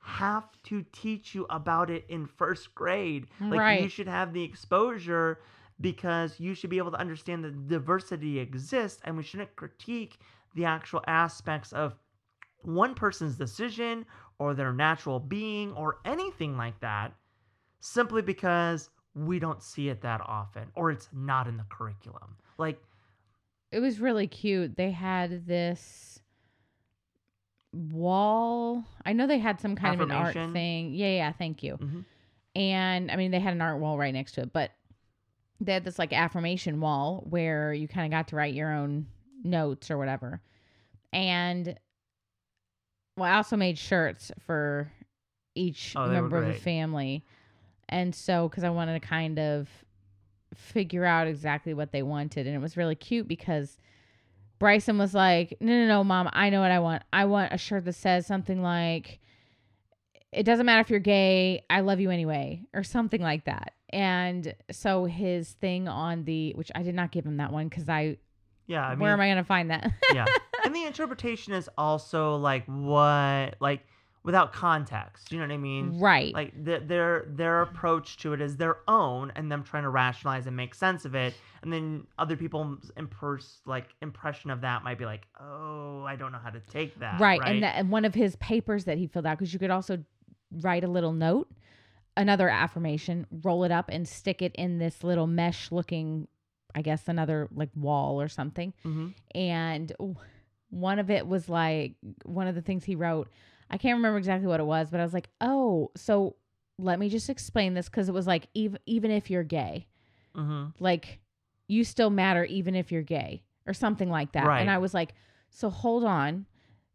have 0.00 0.48
to 0.64 0.84
teach 0.92 1.34
you 1.34 1.46
about 1.48 1.88
it 1.90 2.04
in 2.08 2.26
first 2.26 2.74
grade. 2.74 3.26
Like 3.40 3.58
you 3.82 3.88
should 3.88 4.08
have 4.08 4.32
the 4.32 4.42
exposure 4.42 5.40
because 5.80 6.38
you 6.38 6.54
should 6.54 6.70
be 6.70 6.78
able 6.78 6.90
to 6.90 7.00
understand 7.00 7.44
that 7.44 7.68
diversity 7.68 8.38
exists 8.38 9.00
and 9.04 9.16
we 9.16 9.22
shouldn't 9.22 9.54
critique 9.56 10.18
the 10.54 10.64
actual 10.64 11.02
aspects 11.06 11.72
of 11.72 11.94
one 12.64 12.94
person's 12.94 13.36
decision 13.36 14.04
or 14.38 14.54
their 14.54 14.72
natural 14.72 15.20
being 15.20 15.72
or 15.72 15.98
anything 16.04 16.56
like 16.56 16.78
that 16.80 17.12
simply 17.80 18.22
because 18.22 18.90
we 19.14 19.38
don't 19.38 19.62
see 19.62 19.88
it 19.88 20.00
that 20.02 20.20
often 20.24 20.68
or 20.74 20.90
it's 20.90 21.08
not 21.12 21.46
in 21.46 21.56
the 21.56 21.66
curriculum. 21.68 22.36
Like 22.58 22.80
it 23.70 23.80
was 23.80 24.00
really 24.00 24.26
cute. 24.26 24.76
They 24.76 24.90
had 24.90 25.46
this 25.46 26.20
wall. 27.72 28.84
I 29.04 29.12
know 29.12 29.26
they 29.26 29.38
had 29.38 29.60
some 29.60 29.76
kind 29.76 29.94
of 29.94 30.10
an 30.10 30.14
art 30.14 30.34
thing. 30.34 30.94
Yeah, 30.94 31.08
yeah, 31.08 31.32
thank 31.32 31.62
you. 31.62 31.76
Mhm. 31.78 32.04
And 32.54 33.10
I 33.10 33.16
mean, 33.16 33.30
they 33.30 33.40
had 33.40 33.54
an 33.54 33.62
art 33.62 33.80
wall 33.80 33.96
right 33.96 34.12
next 34.12 34.32
to 34.32 34.42
it, 34.42 34.52
but 34.52 34.72
they 35.60 35.72
had 35.72 35.84
this 35.84 35.98
like 35.98 36.12
affirmation 36.12 36.80
wall 36.80 37.24
where 37.28 37.72
you 37.72 37.88
kind 37.88 38.04
of 38.12 38.16
got 38.16 38.28
to 38.28 38.36
write 38.36 38.54
your 38.54 38.72
own 38.72 39.06
notes 39.42 39.90
or 39.90 39.96
whatever. 39.96 40.42
And 41.12 41.78
well, 43.16 43.30
I 43.32 43.36
also 43.36 43.56
made 43.56 43.78
shirts 43.78 44.30
for 44.46 44.90
each 45.54 45.94
Oh, 45.96 46.08
member 46.08 46.38
of 46.38 46.46
the 46.46 46.52
family. 46.60 47.24
And 47.88 48.14
so, 48.14 48.48
because 48.48 48.64
I 48.64 48.70
wanted 48.70 49.00
to 49.00 49.06
kind 49.06 49.38
of 49.38 49.68
figure 50.54 51.04
out 51.04 51.26
exactly 51.26 51.74
what 51.74 51.92
they 51.92 52.02
wanted. 52.02 52.46
And 52.46 52.54
it 52.56 52.60
was 52.60 52.76
really 52.76 52.94
cute 52.94 53.28
because 53.28 53.76
Bryson 54.58 54.96
was 54.98 55.12
like, 55.14 55.56
No, 55.60 55.72
no, 55.72 55.86
no, 55.86 56.04
mom, 56.04 56.28
I 56.32 56.48
know 56.50 56.60
what 56.60 56.70
I 56.70 56.78
want. 56.78 57.02
I 57.12 57.24
want 57.26 57.52
a 57.52 57.58
shirt 57.58 57.84
that 57.84 57.94
says 57.94 58.26
something 58.26 58.62
like, 58.62 59.18
it 60.32 60.44
doesn't 60.44 60.64
matter 60.64 60.80
if 60.80 60.88
you're 60.88 61.00
gay, 61.00 61.64
I 61.68 61.80
love 61.80 62.00
you 62.00 62.10
anyway, 62.10 62.62
or 62.72 62.82
something 62.82 63.20
like 63.20 63.44
that. 63.44 63.74
And 63.90 64.54
so 64.70 65.04
his 65.04 65.50
thing 65.52 65.86
on 65.88 66.24
the, 66.24 66.52
which 66.54 66.72
I 66.74 66.82
did 66.82 66.94
not 66.94 67.12
give 67.12 67.26
him 67.26 67.36
that 67.36 67.52
one 67.52 67.68
because 67.68 67.90
I, 67.90 68.16
Yeah, 68.66 68.86
I 68.86 68.90
mean, 68.92 69.00
where 69.00 69.12
am 69.12 69.20
I 69.20 69.26
going 69.26 69.36
to 69.36 69.44
find 69.44 69.70
that? 69.70 69.92
yeah. 70.14 70.24
And 70.64 70.74
the 70.74 70.84
interpretation 70.84 71.52
is 71.52 71.68
also 71.76 72.36
like 72.36 72.64
what, 72.66 73.56
like 73.60 73.86
without 74.24 74.52
context. 74.52 75.32
You 75.32 75.38
know 75.40 75.46
what 75.46 75.54
I 75.54 75.58
mean? 75.58 75.98
right. 75.98 76.32
Like 76.32 76.52
the, 76.64 76.78
their 76.78 77.26
their 77.28 77.62
approach 77.62 78.16
to 78.18 78.32
it 78.32 78.40
is 78.40 78.56
their 78.56 78.76
own, 78.86 79.32
and 79.34 79.50
them 79.50 79.64
trying 79.64 79.82
to 79.82 79.88
rationalize 79.88 80.46
and 80.46 80.56
make 80.56 80.74
sense 80.74 81.04
of 81.04 81.14
it. 81.14 81.34
And 81.62 81.72
then 81.72 82.06
other 82.18 82.36
people's 82.36 82.92
impers- 82.96 83.58
like 83.66 83.88
impression 84.00 84.50
of 84.50 84.60
that 84.60 84.84
might 84.84 84.98
be 84.98 85.04
like, 85.04 85.26
oh, 85.40 86.04
I 86.06 86.16
don't 86.16 86.32
know 86.32 86.38
how 86.42 86.50
to 86.50 86.60
take 86.60 86.98
that. 87.00 87.20
right. 87.20 87.40
Right. 87.40 87.50
And, 87.50 87.62
that, 87.64 87.74
and 87.76 87.90
one 87.90 88.04
of 88.04 88.14
his 88.14 88.36
papers 88.36 88.84
that 88.84 88.98
he 88.98 89.06
filled 89.08 89.26
out, 89.26 89.38
because 89.38 89.52
you 89.52 89.58
could 89.58 89.70
also 89.70 90.04
write 90.60 90.84
a 90.84 90.88
little 90.88 91.12
note, 91.12 91.50
another 92.16 92.48
affirmation, 92.48 93.26
roll 93.42 93.64
it 93.64 93.72
up 93.72 93.88
and 93.88 94.06
stick 94.06 94.42
it 94.42 94.52
in 94.54 94.78
this 94.78 95.02
little 95.02 95.26
mesh 95.26 95.72
looking, 95.72 96.28
I 96.74 96.82
guess, 96.82 97.08
another 97.08 97.48
like 97.54 97.70
wall 97.74 98.20
or 98.20 98.28
something. 98.28 98.72
hmm 98.84 99.08
and 99.34 99.92
one 100.72 100.98
of 100.98 101.10
it 101.10 101.26
was 101.26 101.48
like 101.48 101.94
one 102.24 102.46
of 102.48 102.54
the 102.54 102.62
things 102.62 102.82
he 102.84 102.94
wrote 102.96 103.28
i 103.70 103.76
can't 103.76 103.96
remember 103.96 104.16
exactly 104.16 104.48
what 104.48 104.58
it 104.58 104.64
was 104.64 104.90
but 104.90 104.98
i 105.00 105.04
was 105.04 105.12
like 105.12 105.28
oh 105.42 105.90
so 105.94 106.34
let 106.78 106.98
me 106.98 107.08
just 107.10 107.28
explain 107.28 107.74
this 107.74 107.90
because 107.90 108.08
it 108.08 108.12
was 108.14 108.26
like 108.26 108.46
even 108.54 108.78
even 108.86 109.10
if 109.10 109.28
you're 109.30 109.42
gay 109.44 109.86
hmm 110.34 110.66
like 110.78 111.20
you 111.68 111.84
still 111.84 112.08
matter 112.10 112.44
even 112.46 112.74
if 112.74 112.90
you're 112.90 113.02
gay 113.02 113.42
or 113.66 113.74
something 113.74 114.08
like 114.10 114.32
that 114.32 114.46
Right. 114.46 114.60
and 114.62 114.70
i 114.70 114.78
was 114.78 114.94
like 114.94 115.14
so 115.50 115.68
hold 115.68 116.04
on 116.04 116.46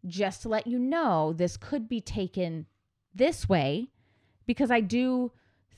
just 0.07 0.41
to 0.41 0.49
let 0.49 0.65
you 0.65 0.79
know 0.79 1.33
this 1.33 1.55
could 1.55 1.87
be 1.87 2.01
taken 2.01 2.65
this 3.13 3.47
way 3.47 3.89
because 4.47 4.71
i 4.71 4.79
do 4.81 5.31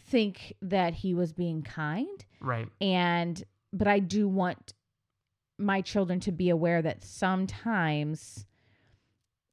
think 0.10 0.54
that 0.62 0.94
he 0.94 1.14
was 1.14 1.34
being 1.34 1.62
kind 1.64 2.26
Right. 2.40 2.70
and 2.80 3.44
but 3.72 3.88
I 3.88 4.00
do 4.00 4.28
want 4.28 4.74
my 5.60 5.82
children 5.82 6.20
to 6.22 6.32
be 6.32 6.50
aware 6.50 6.82
that 6.82 7.04
sometimes 7.04 8.46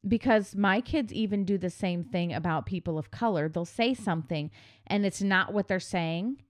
because 0.06 0.54
my 0.54 0.80
kids 0.80 1.12
even 1.12 1.44
do 1.44 1.58
the 1.58 1.70
same 1.70 2.04
thing 2.04 2.32
about 2.32 2.64
people 2.66 2.96
of 2.98 3.10
color 3.10 3.48
they'll 3.48 3.64
say 3.64 3.92
something 3.92 4.50
and 4.86 5.04
it's 5.04 5.20
not 5.22 5.52
what 5.52 5.66
they're 5.68 5.80
saying 5.80 6.40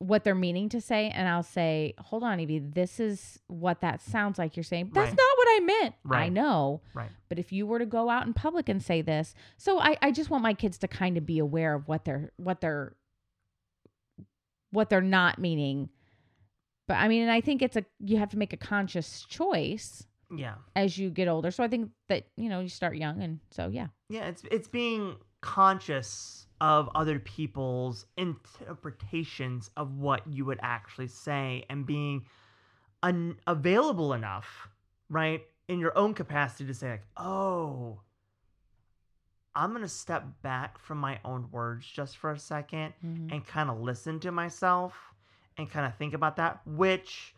what 0.00 0.22
they're 0.22 0.34
meaning 0.36 0.68
to 0.68 0.80
say 0.80 1.10
and 1.10 1.26
I'll 1.26 1.42
say 1.42 1.94
hold 1.98 2.22
on 2.22 2.38
Evie 2.38 2.60
this 2.60 3.00
is 3.00 3.40
what 3.48 3.80
that 3.80 4.00
sounds 4.00 4.38
like 4.38 4.56
you're 4.56 4.62
saying 4.62 4.90
that's 4.94 5.10
Right. 5.10 5.18
not 5.18 5.36
what 5.38 5.48
I 5.48 5.60
meant 5.64 5.94
I 6.08 6.28
know 6.28 6.82
Right. 6.94 7.10
but 7.28 7.40
if 7.40 7.50
you 7.50 7.66
were 7.66 7.80
to 7.80 7.86
go 7.86 8.08
out 8.08 8.24
in 8.26 8.32
public 8.32 8.68
and 8.68 8.80
say 8.80 9.02
this 9.02 9.34
so 9.56 9.80
I, 9.80 9.96
I 10.00 10.12
just 10.12 10.30
want 10.30 10.44
my 10.44 10.54
kids 10.54 10.78
to 10.78 10.88
kind 10.88 11.16
of 11.16 11.26
be 11.26 11.40
aware 11.40 11.74
of 11.74 11.88
what 11.88 12.04
they're 12.04 12.30
what 12.36 12.60
they're 12.60 12.94
what 14.70 14.88
they're 14.90 15.00
not 15.00 15.38
meaning 15.40 15.88
but 16.88 16.96
i 16.96 17.06
mean 17.06 17.22
and 17.22 17.30
i 17.30 17.40
think 17.40 17.62
it's 17.62 17.76
a 17.76 17.84
you 18.00 18.16
have 18.18 18.30
to 18.30 18.36
make 18.38 18.52
a 18.52 18.56
conscious 18.56 19.24
choice 19.28 20.04
Yeah. 20.34 20.56
as 20.74 20.98
you 20.98 21.10
get 21.10 21.28
older 21.28 21.50
so 21.52 21.62
i 21.62 21.68
think 21.68 21.90
that 22.08 22.26
you 22.36 22.48
know 22.48 22.58
you 22.60 22.68
start 22.68 22.96
young 22.96 23.22
and 23.22 23.38
so 23.52 23.68
yeah 23.68 23.88
Yeah, 24.10 24.26
it's 24.26 24.42
it's 24.50 24.66
being 24.68 25.16
conscious 25.40 26.46
of 26.60 26.88
other 26.96 27.20
people's 27.20 28.06
interpretations 28.16 29.70
of 29.76 29.94
what 29.98 30.26
you 30.26 30.44
would 30.46 30.58
actually 30.62 31.08
say 31.08 31.64
and 31.70 31.86
being 31.86 32.26
un- 33.02 33.38
available 33.46 34.12
enough, 34.12 34.68
right, 35.08 35.42
in 35.68 35.78
your 35.78 35.96
own 35.96 36.14
capacity 36.14 36.66
to 36.66 36.74
say 36.74 36.90
like, 36.90 37.06
"Oh, 37.16 38.00
I'm 39.54 39.70
going 39.70 39.82
to 39.82 39.88
step 39.88 40.24
back 40.42 40.78
from 40.78 40.98
my 40.98 41.18
own 41.24 41.48
words 41.50 41.86
just 41.86 42.16
for 42.16 42.32
a 42.32 42.38
2nd 42.38 42.92
Mhm. 43.04 43.32
and 43.32 43.46
kind 43.46 43.70
of 43.70 43.80
listen 43.80 44.20
to 44.20 44.30
myself 44.32 45.14
and 45.58 45.70
kind 45.70 45.84
of 45.86 45.96
think 45.96 46.14
about 46.14 46.36
that, 46.36 46.60
which 46.64 47.34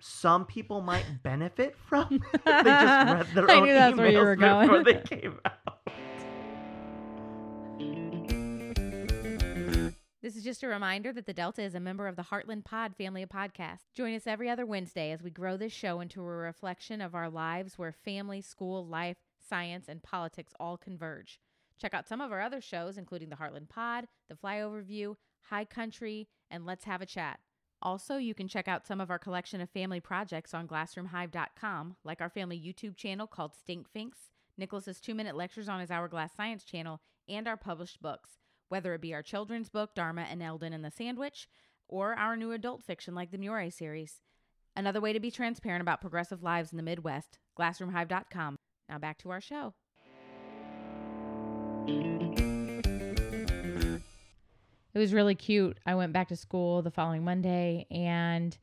some 0.00 0.44
people 0.46 0.80
might 0.80 1.04
benefit 1.22 1.76
from. 1.88 2.08
they 2.10 2.18
just 2.18 2.44
read 2.64 3.26
their 3.34 3.50
I 3.50 3.54
own 3.56 3.64
knew 3.64 3.72
that's 3.74 3.96
where 3.96 4.10
you 4.10 4.18
emails 4.18 4.24
were 4.24 4.36
before 4.36 4.82
going. 4.82 4.84
they 4.84 5.16
came 5.16 5.40
out. 5.44 5.78
This 10.20 10.36
is 10.36 10.42
just 10.44 10.62
a 10.64 10.68
reminder 10.68 11.12
that 11.12 11.26
the 11.26 11.32
Delta 11.32 11.62
is 11.62 11.74
a 11.74 11.80
member 11.80 12.06
of 12.08 12.16
the 12.16 12.24
Heartland 12.24 12.64
Pod 12.64 12.94
family 12.96 13.22
of 13.22 13.28
podcasts. 13.30 13.92
Join 13.94 14.14
us 14.14 14.26
every 14.26 14.50
other 14.50 14.66
Wednesday 14.66 15.12
as 15.12 15.22
we 15.22 15.30
grow 15.30 15.56
this 15.56 15.72
show 15.72 16.00
into 16.00 16.20
a 16.20 16.24
reflection 16.24 17.00
of 17.00 17.14
our 17.14 17.30
lives 17.30 17.78
where 17.78 17.92
family, 17.92 18.40
school, 18.40 18.84
life, 18.84 19.16
science, 19.48 19.86
and 19.88 20.02
politics 20.02 20.52
all 20.58 20.76
converge. 20.76 21.38
Check 21.80 21.94
out 21.94 22.06
some 22.08 22.20
of 22.20 22.32
our 22.32 22.40
other 22.42 22.60
shows, 22.60 22.98
including 22.98 23.28
the 23.30 23.36
Heartland 23.36 23.68
Pod, 23.68 24.06
the 24.28 24.34
Flyover 24.34 24.82
View, 24.82 25.16
High 25.48 25.64
Country, 25.64 26.28
and 26.50 26.66
Let's 26.66 26.84
Have 26.84 27.02
a 27.02 27.06
Chat. 27.06 27.40
Also, 27.80 28.16
you 28.16 28.34
can 28.34 28.48
check 28.48 28.66
out 28.66 28.86
some 28.86 29.00
of 29.00 29.10
our 29.10 29.18
collection 29.18 29.60
of 29.60 29.70
family 29.70 30.00
projects 30.00 30.52
on 30.52 30.66
glassroomhive.com, 30.66 31.96
like 32.04 32.20
our 32.20 32.30
family 32.30 32.60
YouTube 32.60 32.96
channel 32.96 33.26
called 33.26 33.52
Stinkfinks, 33.52 34.30
Nicholas's 34.56 35.00
two 35.00 35.14
minute 35.14 35.36
lectures 35.36 35.68
on 35.68 35.80
his 35.80 35.90
Hourglass 35.90 36.34
Science 36.34 36.64
channel, 36.64 37.00
and 37.28 37.46
our 37.46 37.56
published 37.56 38.02
books 38.02 38.38
whether 38.68 38.94
it 38.94 39.00
be 39.00 39.14
our 39.14 39.22
children's 39.22 39.68
book, 39.68 39.94
Dharma 39.94 40.26
and 40.30 40.42
Eldon 40.42 40.72
and 40.72 40.84
the 40.84 40.90
Sandwich, 40.90 41.48
or 41.88 42.14
our 42.14 42.36
new 42.36 42.52
adult 42.52 42.82
fiction 42.82 43.14
like 43.14 43.30
the 43.30 43.38
Mure 43.38 43.70
series. 43.70 44.20
Another 44.76 45.00
way 45.00 45.12
to 45.12 45.20
be 45.20 45.30
transparent 45.30 45.82
about 45.82 46.00
progressive 46.00 46.42
lives 46.42 46.72
in 46.72 46.76
the 46.76 46.82
Midwest, 46.82 47.38
glassroomhive.com. 47.58 48.56
Now 48.88 48.98
back 48.98 49.18
to 49.18 49.30
our 49.30 49.40
show. 49.40 49.74
It 54.94 54.98
was 54.98 55.12
really 55.12 55.34
cute. 55.34 55.78
I 55.86 55.94
went 55.94 56.12
back 56.12 56.28
to 56.28 56.36
school 56.36 56.82
the 56.82 56.90
following 56.90 57.24
Monday 57.24 57.86
and 57.90 58.56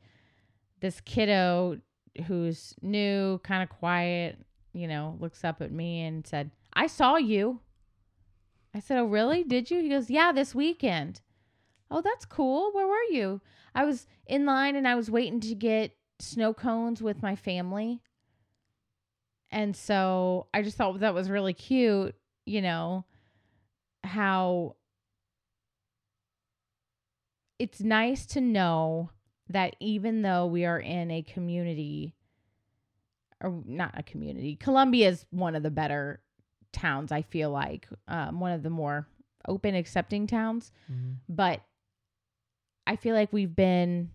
this 0.80 1.00
kiddo 1.00 1.80
who's 2.26 2.74
new, 2.82 3.38
kind 3.44 3.62
of 3.62 3.68
quiet, 3.68 4.38
you 4.72 4.88
know, 4.88 5.16
looks 5.20 5.44
up 5.44 5.62
at 5.62 5.72
me 5.72 6.02
and 6.02 6.26
said, 6.26 6.50
I 6.72 6.86
saw 6.86 7.16
you. 7.16 7.60
I 8.74 8.80
said, 8.80 8.98
Oh, 8.98 9.06
really? 9.06 9.44
Did 9.44 9.70
you? 9.70 9.80
He 9.80 9.88
goes, 9.88 10.10
Yeah, 10.10 10.32
this 10.32 10.54
weekend. 10.54 11.20
Oh, 11.90 12.00
that's 12.00 12.26
cool. 12.26 12.72
Where 12.72 12.86
were 12.86 13.10
you? 13.10 13.40
I 13.74 13.84
was 13.84 14.06
in 14.26 14.44
line 14.44 14.76
and 14.76 14.88
I 14.88 14.94
was 14.94 15.10
waiting 15.10 15.40
to 15.40 15.54
get 15.54 15.96
snow 16.18 16.52
cones 16.52 17.00
with 17.00 17.22
my 17.22 17.36
family. 17.36 18.02
And 19.50 19.76
so 19.76 20.48
I 20.52 20.62
just 20.62 20.76
thought 20.76 20.98
that 21.00 21.14
was 21.14 21.30
really 21.30 21.54
cute, 21.54 22.16
you 22.44 22.60
know, 22.60 23.04
how 24.02 24.76
it's 27.58 27.80
nice 27.80 28.26
to 28.26 28.40
know 28.40 29.10
that 29.48 29.76
even 29.80 30.22
though 30.22 30.46
we 30.46 30.64
are 30.64 30.78
in 30.80 31.10
a 31.10 31.22
community, 31.22 32.14
or 33.42 33.62
not 33.64 33.92
a 33.96 34.02
community, 34.02 34.56
Columbia 34.56 35.08
is 35.08 35.24
one 35.30 35.54
of 35.54 35.62
the 35.62 35.70
better 35.70 36.20
towns, 36.72 37.12
I 37.12 37.22
feel 37.22 37.50
like, 37.50 37.88
um, 38.08 38.40
one 38.40 38.52
of 38.52 38.62
the 38.62 38.70
more 38.70 39.06
open, 39.48 39.74
accepting 39.74 40.26
towns. 40.26 40.72
But 41.28 41.60
I 42.86 42.96
feel 42.96 43.14
like 43.14 43.32
we've 43.32 43.54
been, 43.54 44.10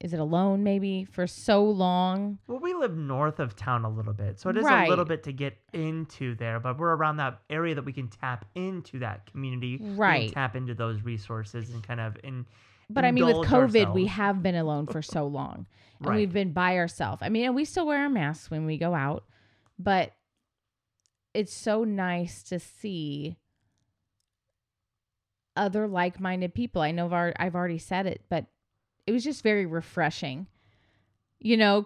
is 0.00 0.12
it 0.14 0.18
alone 0.18 0.64
maybe, 0.64 1.04
for 1.04 1.26
so 1.26 1.62
long? 1.64 2.38
Well, 2.46 2.58
we 2.60 2.72
live 2.74 2.96
north 2.96 3.38
of 3.40 3.54
town 3.54 3.84
a 3.84 3.90
little 3.90 4.12
bit, 4.14 4.40
so 4.40 4.48
it 4.50 4.56
is 4.56 4.64
a 4.66 4.86
little 4.88 5.04
bit 5.04 5.22
to 5.24 5.32
get 5.32 5.58
into 5.74 6.34
there, 6.34 6.58
but 6.58 6.78
we're 6.78 6.94
around 6.96 7.18
that 7.18 7.42
area 7.50 7.74
that 7.74 7.84
we 7.84 7.92
can 7.92 8.08
tap 8.08 8.46
into 8.54 8.98
that 9.00 9.26
community, 9.30 9.78
Right. 9.80 10.32
tap 10.32 10.56
into 10.56 10.74
those 10.74 11.02
resources 11.02 11.70
and 11.70 11.82
kind 11.82 12.00
of 12.00 12.16
in. 12.24 12.46
But 12.94 13.04
I 13.04 13.12
mean, 13.12 13.26
with 13.26 13.36
COVID, 13.48 13.92
we 13.94 14.06
have 14.06 14.42
been 14.42 14.54
alone 14.54 14.86
for 14.86 15.02
so 15.02 15.26
long, 15.26 15.66
and 16.00 16.08
Right. 16.08 16.16
we've 16.16 16.32
been 16.32 16.52
by 16.52 16.76
ourselves. 16.78 17.22
I 17.22 17.28
mean, 17.28 17.44
and 17.46 17.54
we 17.54 17.64
still 17.64 17.86
wear 17.86 17.98
our 17.98 18.08
masks 18.10 18.50
when 18.50 18.66
we 18.66 18.76
go 18.78 18.94
out, 18.94 19.24
but 19.78 20.12
it's 21.34 21.54
so 21.54 21.84
nice 21.84 22.42
to 22.44 22.58
see 22.58 23.36
other 25.56 25.86
like-minded 25.86 26.54
people. 26.54 26.82
I 26.82 26.90
know 26.92 27.12
I've 27.12 27.34
I've 27.38 27.54
already 27.54 27.78
said 27.78 28.06
it, 28.06 28.22
but 28.28 28.46
it 29.06 29.12
was 29.12 29.24
just 29.24 29.42
very 29.42 29.66
refreshing. 29.66 30.46
You 31.40 31.56
know, 31.56 31.84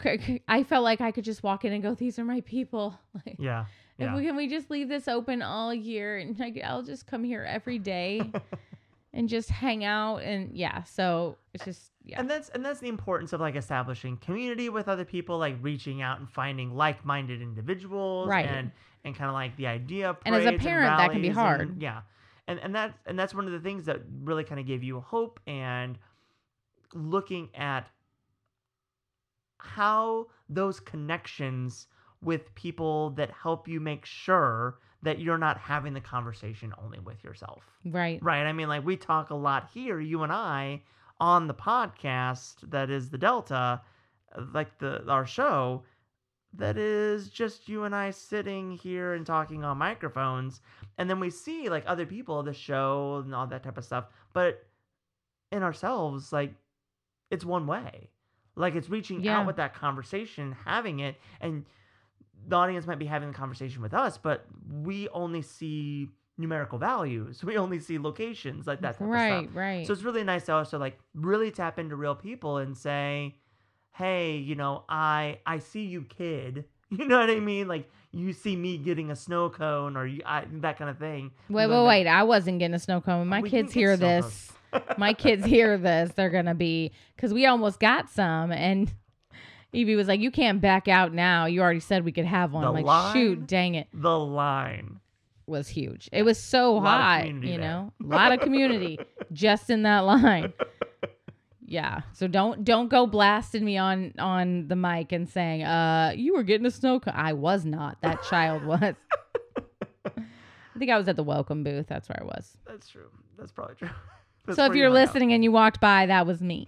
I 0.48 0.64
felt 0.64 0.84
like 0.84 1.00
I 1.00 1.10
could 1.12 1.24
just 1.24 1.42
walk 1.42 1.64
in 1.64 1.72
and 1.72 1.82
go, 1.82 1.94
"These 1.94 2.18
are 2.18 2.24
my 2.24 2.40
people." 2.42 2.98
Like, 3.26 3.36
Yeah. 3.38 3.64
if 3.98 4.12
we 4.14 4.24
can 4.26 4.36
we 4.36 4.46
just 4.48 4.70
leave 4.70 4.88
this 4.88 5.08
open 5.08 5.40
all 5.42 5.72
year, 5.72 6.18
and 6.18 6.38
like, 6.38 6.60
I'll 6.62 6.82
just 6.82 7.06
come 7.06 7.24
here 7.24 7.42
every 7.44 7.78
day 7.78 8.30
and 9.16 9.28
just 9.28 9.48
hang 9.48 9.82
out, 9.84 10.18
and 10.18 10.54
yeah. 10.54 10.82
So 10.84 11.38
it's 11.54 11.64
just 11.64 11.90
yeah. 12.04 12.20
And 12.20 12.30
that's 12.30 12.50
and 12.50 12.64
that's 12.64 12.80
the 12.80 12.88
importance 12.88 13.32
of 13.32 13.40
like 13.40 13.56
establishing 13.56 14.18
community 14.18 14.68
with 14.68 14.86
other 14.88 15.04
people, 15.04 15.38
like 15.38 15.56
reaching 15.62 16.02
out 16.02 16.20
and 16.20 16.28
finding 16.30 16.74
like-minded 16.76 17.40
individuals, 17.42 18.28
Right. 18.28 18.46
And 18.46 18.70
and 19.04 19.16
kind 19.16 19.28
of 19.28 19.34
like 19.34 19.56
the 19.56 19.66
idea 19.66 20.10
of 20.10 20.18
And 20.26 20.34
as 20.34 20.44
a 20.46 20.52
parent, 20.58 20.98
that 20.98 21.10
can 21.10 21.22
be 21.22 21.28
hard. 21.30 21.60
and- 21.62 21.82
yeah, 21.82 22.02
and 22.46 22.58
and 22.60 22.74
that's 22.74 22.94
and 23.06 23.18
that's 23.18 23.34
one 23.34 23.46
of 23.46 23.52
the 23.52 23.60
things 23.60 23.86
that 23.86 24.02
really 24.22 24.44
kind 24.44 24.60
of 24.60 24.66
gave 24.66 24.84
you 24.84 25.00
hope 25.00 25.40
and 25.46 25.98
looking 26.94 27.48
at 27.54 27.88
how 29.58 30.26
those 30.48 30.78
connections 30.80 31.88
with 32.22 32.54
people 32.54 33.10
that 33.10 33.30
help 33.30 33.66
you 33.68 33.80
make 33.80 34.04
sure 34.04 34.78
that 35.02 35.18
you're 35.20 35.38
not 35.38 35.58
having 35.58 35.94
the 35.94 36.00
conversation 36.00 36.72
only 36.82 36.98
with 36.98 37.22
yourself. 37.22 37.64
Right. 37.84 38.22
Right. 38.22 38.44
I 38.44 38.52
mean, 38.52 38.68
like 38.68 38.84
we 38.84 38.96
talk 38.96 39.30
a 39.30 39.34
lot 39.34 39.68
here, 39.72 40.00
you 40.00 40.22
and 40.22 40.32
I, 40.32 40.82
on 41.20 41.46
the 41.46 41.54
podcast 41.54 42.70
that 42.70 42.90
is 42.90 43.10
the 43.10 43.18
Delta, 43.18 43.80
like 44.52 44.78
the 44.78 45.06
our 45.08 45.26
show, 45.26 45.82
that 46.54 46.76
is 46.78 47.28
just 47.28 47.68
you 47.68 47.84
and 47.84 47.94
I 47.94 48.10
sitting 48.10 48.72
here 48.72 49.12
and 49.14 49.26
talking 49.26 49.62
on 49.64 49.78
microphones, 49.78 50.60
and 50.98 51.08
then 51.08 51.20
we 51.20 51.30
see 51.30 51.68
like 51.68 51.84
other 51.86 52.06
people, 52.06 52.42
the 52.42 52.52
show 52.54 53.22
and 53.24 53.34
all 53.34 53.46
that 53.46 53.62
type 53.62 53.78
of 53.78 53.84
stuff. 53.84 54.06
But 54.32 54.64
in 55.52 55.62
ourselves, 55.62 56.32
like 56.32 56.54
it's 57.30 57.44
one 57.44 57.66
way. 57.66 58.10
Like 58.56 58.74
it's 58.74 58.88
reaching 58.88 59.20
Yeah. 59.20 59.40
out 59.40 59.46
with 59.46 59.56
that 59.56 59.74
conversation, 59.74 60.56
having 60.64 61.00
it, 61.00 61.16
and 61.40 61.66
the 62.48 62.56
audience 62.56 62.86
might 62.86 62.98
be 62.98 63.06
having 63.06 63.28
the 63.30 63.34
conversation 63.34 63.82
with 63.82 63.94
us, 63.94 64.18
but 64.18 64.46
we 64.82 65.08
only 65.10 65.42
see 65.42 66.08
numerical 66.38 66.78
values. 66.78 67.42
We 67.44 67.56
only 67.56 67.80
see 67.80 67.98
locations, 67.98 68.66
like 68.66 68.80
that 68.82 68.92
type 68.92 69.00
of 69.00 69.08
Right, 69.08 69.48
right. 69.54 69.86
So 69.86 69.92
it's 69.92 70.02
really 70.02 70.24
nice 70.24 70.44
to 70.44 70.52
also 70.52 70.78
like 70.78 70.98
really 71.14 71.50
tap 71.50 71.78
into 71.78 71.96
real 71.96 72.14
people 72.14 72.58
and 72.58 72.76
say, 72.76 73.36
"Hey, 73.92 74.36
you 74.36 74.54
know, 74.54 74.84
I 74.88 75.38
I 75.46 75.58
see 75.58 75.84
you, 75.84 76.02
kid." 76.02 76.64
You 76.88 77.04
know 77.04 77.18
what 77.18 77.30
I 77.30 77.40
mean? 77.40 77.66
Like 77.66 77.90
you 78.12 78.32
see 78.32 78.54
me 78.54 78.78
getting 78.78 79.10
a 79.10 79.16
snow 79.16 79.50
cone 79.50 79.96
or 79.96 80.06
you, 80.06 80.22
I, 80.24 80.44
that 80.60 80.78
kind 80.78 80.88
of 80.88 80.98
thing. 80.98 81.32
wait, 81.50 81.66
wait, 81.66 81.84
wait. 81.84 82.06
I 82.06 82.22
wasn't 82.22 82.60
getting 82.60 82.76
a 82.76 82.78
snow 82.78 83.00
cone. 83.00 83.26
My 83.26 83.42
kids 83.42 83.72
hear 83.72 83.96
this. 83.96 84.52
My 84.96 85.12
kids 85.12 85.44
hear 85.44 85.76
this. 85.78 86.12
They're 86.14 86.30
gonna 86.30 86.54
be 86.54 86.92
because 87.16 87.34
we 87.34 87.44
almost 87.44 87.80
got 87.80 88.08
some, 88.08 88.52
and 88.52 88.92
Evie 89.76 89.94
was 89.96 90.08
like, 90.08 90.20
"You 90.20 90.30
can't 90.30 90.60
back 90.60 90.88
out 90.88 91.12
now. 91.12 91.44
You 91.46 91.60
already 91.60 91.80
said 91.80 92.04
we 92.04 92.12
could 92.12 92.24
have 92.24 92.52
one." 92.52 92.62
The 92.62 92.68
I'm 92.68 92.74
like, 92.74 92.84
line? 92.84 93.12
shoot, 93.14 93.46
dang 93.46 93.74
it, 93.74 93.88
the 93.92 94.18
line. 94.18 95.00
was 95.46 95.68
huge. 95.68 96.08
It 96.12 96.22
was 96.24 96.38
so 96.38 96.80
hot, 96.80 97.26
you 97.26 97.58
know, 97.58 97.92
a 98.02 98.06
lot 98.06 98.32
of 98.32 98.40
community 98.40 98.98
just 99.32 99.70
in 99.70 99.82
that 99.82 100.00
line. 100.00 100.52
Yeah. 101.68 102.02
So 102.12 102.26
don't 102.28 102.64
don't 102.64 102.88
go 102.88 103.06
blasting 103.06 103.64
me 103.64 103.76
on 103.76 104.12
on 104.18 104.68
the 104.68 104.76
mic 104.76 105.12
and 105.12 105.28
saying, 105.28 105.64
"Uh, 105.64 106.12
you 106.16 106.34
were 106.34 106.42
getting 106.44 106.66
a 106.66 106.70
snow 106.70 106.98
cone." 107.00 107.14
I 107.16 107.32
was 107.32 107.64
not. 107.64 108.00
That 108.02 108.22
child 108.24 108.64
was. 108.72 108.94
I 110.04 110.78
think 110.78 110.90
I 110.90 110.98
was 110.98 111.08
at 111.08 111.16
the 111.16 111.24
welcome 111.24 111.64
booth. 111.64 111.86
That's 111.88 112.08
where 112.08 112.18
I 112.20 112.24
was. 112.24 112.56
That's 112.66 112.88
true. 112.88 113.08
That's 113.38 113.50
probably 113.52 113.74
true. 113.76 113.88
That's 114.46 114.56
so 114.56 114.64
if 114.66 114.74
you 114.74 114.80
you're 114.82 114.90
hung 114.90 114.96
out. 114.98 115.06
listening 115.06 115.32
and 115.32 115.42
you 115.42 115.50
walked 115.50 115.80
by, 115.80 116.06
that 116.06 116.26
was 116.26 116.40
me. 116.40 116.66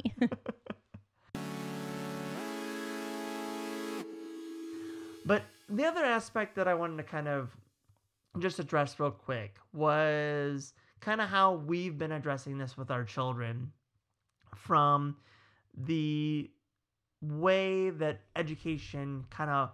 But 5.29 5.43
the 5.69 5.85
other 5.85 6.07
aspect 6.07 6.57
that 6.57 6.67
I 6.67 6.73
wanted 6.73 6.97
to 6.97 7.03
kind 7.03 7.29
of 7.29 7.55
just 8.38 8.59
address 8.59 8.99
real 8.99 9.11
quick 9.11 9.57
was 9.75 10.73
kind 11.01 11.21
of 11.21 11.29
how 11.29 11.53
we've 11.57 11.99
been 11.99 12.12
addressing 12.12 12.57
this 12.57 12.79
with 12.79 12.91
our 12.91 13.05
children 13.05 13.73
from 14.57 15.17
the 15.77 16.51
way 17.21 17.91
that 17.91 18.21
education 18.37 19.27
kind 19.29 19.51
of 19.51 19.71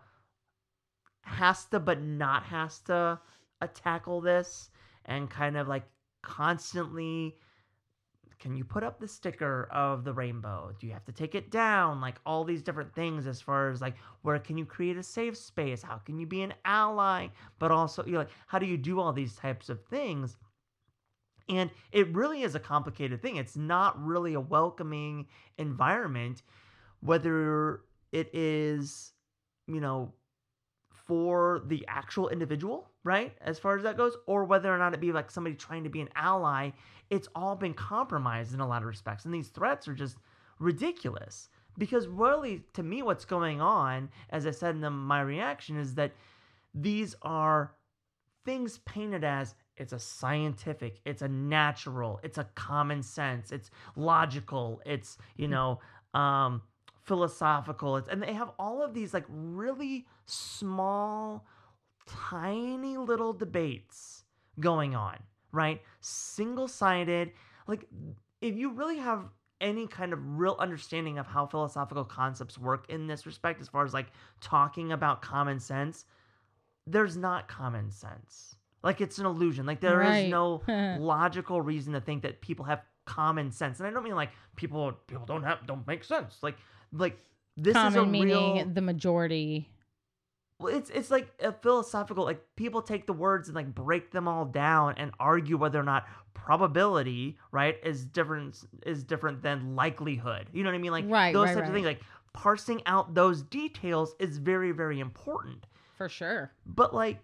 has 1.21 1.67
to 1.67 1.79
but 1.79 2.03
not 2.03 2.43
has 2.43 2.81
to 2.81 3.21
uh, 3.61 3.67
tackle 3.75 4.21
this 4.21 4.71
and 5.05 5.31
kind 5.31 5.57
of 5.57 5.69
like 5.69 5.85
constantly 6.21 7.37
can 8.39 8.57
you 8.57 8.65
put 8.65 8.83
up 8.85 8.99
the 8.99 9.09
sticker 9.09 9.69
of 9.71 10.05
the 10.05 10.13
rainbow? 10.13 10.73
Do 10.79 10.87
you 10.87 10.93
have 10.93 11.05
to 11.07 11.13
take 11.13 11.35
it 11.35 11.51
down? 11.51 12.01
Like 12.01 12.17
all 12.27 12.45
these 12.45 12.63
different 12.63 12.95
things 12.95 13.27
as 13.27 13.41
far 13.41 13.71
as 13.71 13.81
like 13.81 13.97
where 14.23 14.39
can 14.39 14.59
you 14.59 14.67
create 14.67 14.97
a 14.97 15.03
safe 15.03 15.37
space? 15.37 15.83
How 15.83 15.97
can 15.99 16.19
you 16.19 16.27
be 16.27 16.43
an 16.43 16.55
ally? 16.65 17.29
But 17.59 17.71
also 17.71 18.05
you 18.05 18.19
like 18.19 18.31
how 18.47 18.59
do 18.59 18.67
you 18.67 18.77
do 18.77 19.01
all 19.01 19.13
these 19.13 19.37
types 19.37 19.69
of 19.69 19.85
things? 19.87 20.37
And 21.49 21.71
it 21.93 22.15
really 22.15 22.43
is 22.43 22.55
a 22.55 22.61
complicated 22.61 23.21
thing. 23.21 23.37
It's 23.37 23.57
not 23.57 24.03
really 24.03 24.35
a 24.35 24.41
welcoming 24.41 25.27
environment 25.59 26.43
whether 27.01 27.83
it 28.13 28.31
is 28.33 29.13
you 29.67 29.81
know 29.81 30.13
for 31.07 31.63
the 31.67 31.85
actual 31.89 32.29
individual 32.29 32.91
right 33.05 33.35
as 33.43 33.59
far 33.59 33.77
as 33.77 33.83
that 33.83 33.97
goes 33.97 34.17
or 34.27 34.45
whether 34.45 34.75
or 34.75 34.79
not 34.79 34.95
it 34.95 35.01
be 35.01 35.13
like 35.13 35.31
somebody 35.31 35.55
trying 35.55 35.85
to 35.85 35.91
be 35.91 36.01
an 36.01 36.09
ally 36.17 36.71
it's 37.11 37.29
all 37.35 37.57
been 37.57 37.75
compromised 37.75 38.55
in 38.55 38.61
a 38.61 38.67
lot 38.67 38.83
of 38.83 38.89
respects. 38.89 39.25
And 39.25 39.35
these 39.35 39.49
threats 39.49 39.89
are 39.89 39.95
just 39.95 40.17
ridiculous. 40.59 41.49
Because 41.77 42.07
really 42.07 42.63
to 42.75 42.83
me 42.83 43.03
what's 43.03 43.25
going 43.25 43.61
on 43.61 44.09
as 44.31 44.47
i 44.47 44.53
said 44.53 44.77
in 44.77 44.81
the, 44.81 44.91
my 44.91 45.21
reaction 45.21 45.77
is 45.77 45.95
that 45.97 46.13
these 46.73 47.17
are 47.23 47.75
things 48.45 48.79
painted 48.87 49.25
as 49.25 49.57
it's 49.77 49.93
a 49.93 49.99
scientific 49.99 51.01
it's 51.05 51.23
a 51.23 51.27
natural 51.27 52.21
it's 52.23 52.39
a 52.39 52.45
common 52.55 53.03
sense 53.03 53.51
it's 53.51 53.73
logical 53.97 54.81
it's 54.87 55.19
you 55.37 55.49
know 55.49 55.81
um 56.15 56.63
philosophical. 57.05 57.97
It's 57.97 58.09
and 58.09 58.23
they 58.23 58.33
have 58.33 58.51
all 58.59 58.83
of 58.83 58.95
these 58.95 59.15
like 59.15 59.25
really 59.29 60.07
small 60.27 61.47
tiny 62.07 62.97
little 62.99 63.33
debates 63.33 64.25
going 64.61 64.95
on 64.95 65.19
right? 65.55 65.81
Single-sided. 66.01 67.31
Like 67.69 67.87
if 68.41 68.57
you 68.57 68.73
really 68.73 68.99
have 68.99 69.25
any 69.61 69.87
kind 69.87 70.13
of 70.13 70.19
real 70.21 70.57
understanding 70.59 71.17
of 71.17 71.29
how 71.29 71.47
philosophical 71.47 72.05
concepts 72.05 72.59
work 72.59 72.87
in 72.91 73.07
this 73.07 73.25
respect 73.25 73.61
as 73.61 73.69
far 73.69 73.85
as 73.85 73.95
like 73.95 74.09
talking 74.41 74.91
about 74.93 75.23
common 75.23 75.61
sense 75.61 76.05
there's 76.87 77.17
not 77.17 77.49
common 77.49 77.91
sense. 77.91 78.57
Like 78.83 79.01
it's 79.01 79.19
an 79.19 79.25
illusion. 79.27 79.65
Like 79.65 79.81
there 79.81 80.03
is 80.03 80.09
Right. 80.09 80.29
no 80.29 80.61
logical 80.99 81.63
reason 81.63 81.95
to 81.95 82.01
think 82.01 82.23
that 82.25 82.43
people 82.43 82.65
have 82.67 82.83
common 83.07 83.51
sense. 83.53 83.79
And 83.79 83.87
i 83.87 83.91
don't 83.91 84.03
mean 84.03 84.17
like 84.17 84.33
people 84.57 84.93
people 85.07 85.25
don't 85.25 85.45
have 85.45 85.67
don't 85.67 85.87
make 85.87 86.05
sense. 86.05 86.39
Like 86.43 86.57
like 86.95 87.19
this 87.57 87.75
Common 87.75 87.93
is 88.03 88.07
a 88.07 88.11
meaning 88.11 88.55
real 88.57 88.65
the 88.75 88.81
majority. 88.81 89.69
well, 90.59 90.75
it's 90.75 90.91
it's 90.91 91.11
like 91.11 91.29
a 91.43 91.53
philosophical 91.53 92.25
like 92.25 92.41
people 92.57 92.81
take 92.83 93.07
the 93.07 93.13
words 93.13 93.49
and 93.49 93.57
like 93.57 93.75
break 93.75 94.11
them 94.13 94.27
all 94.29 94.45
down 94.45 94.95
and 94.97 95.11
argue 95.21 95.57
whether 95.57 95.79
or 95.81 95.83
not 95.85 96.07
probability 96.35 97.37
right 97.53 97.79
is 97.83 98.05
different 98.05 98.65
is 98.87 99.03
different 99.03 99.43
than 99.43 99.75
likelihood 99.75 100.47
you 100.53 100.63
know 100.63 100.69
what 100.71 100.75
i 100.75 100.79
mean 100.79 100.93
like 100.93 101.09
Right, 101.09 101.33
those 101.33 101.47
right, 101.47 101.55
types 101.57 101.69
of 101.69 101.75
things 101.75 101.87
like 101.87 102.01
parsing 102.33 102.83
out 102.87 103.15
those 103.15 103.43
details 103.43 104.15
is 104.19 104.39
very 104.39 104.71
very 104.73 105.01
important 105.01 105.67
For 105.97 106.09
sure. 106.09 106.53
but 106.67 106.95
like 106.95 107.19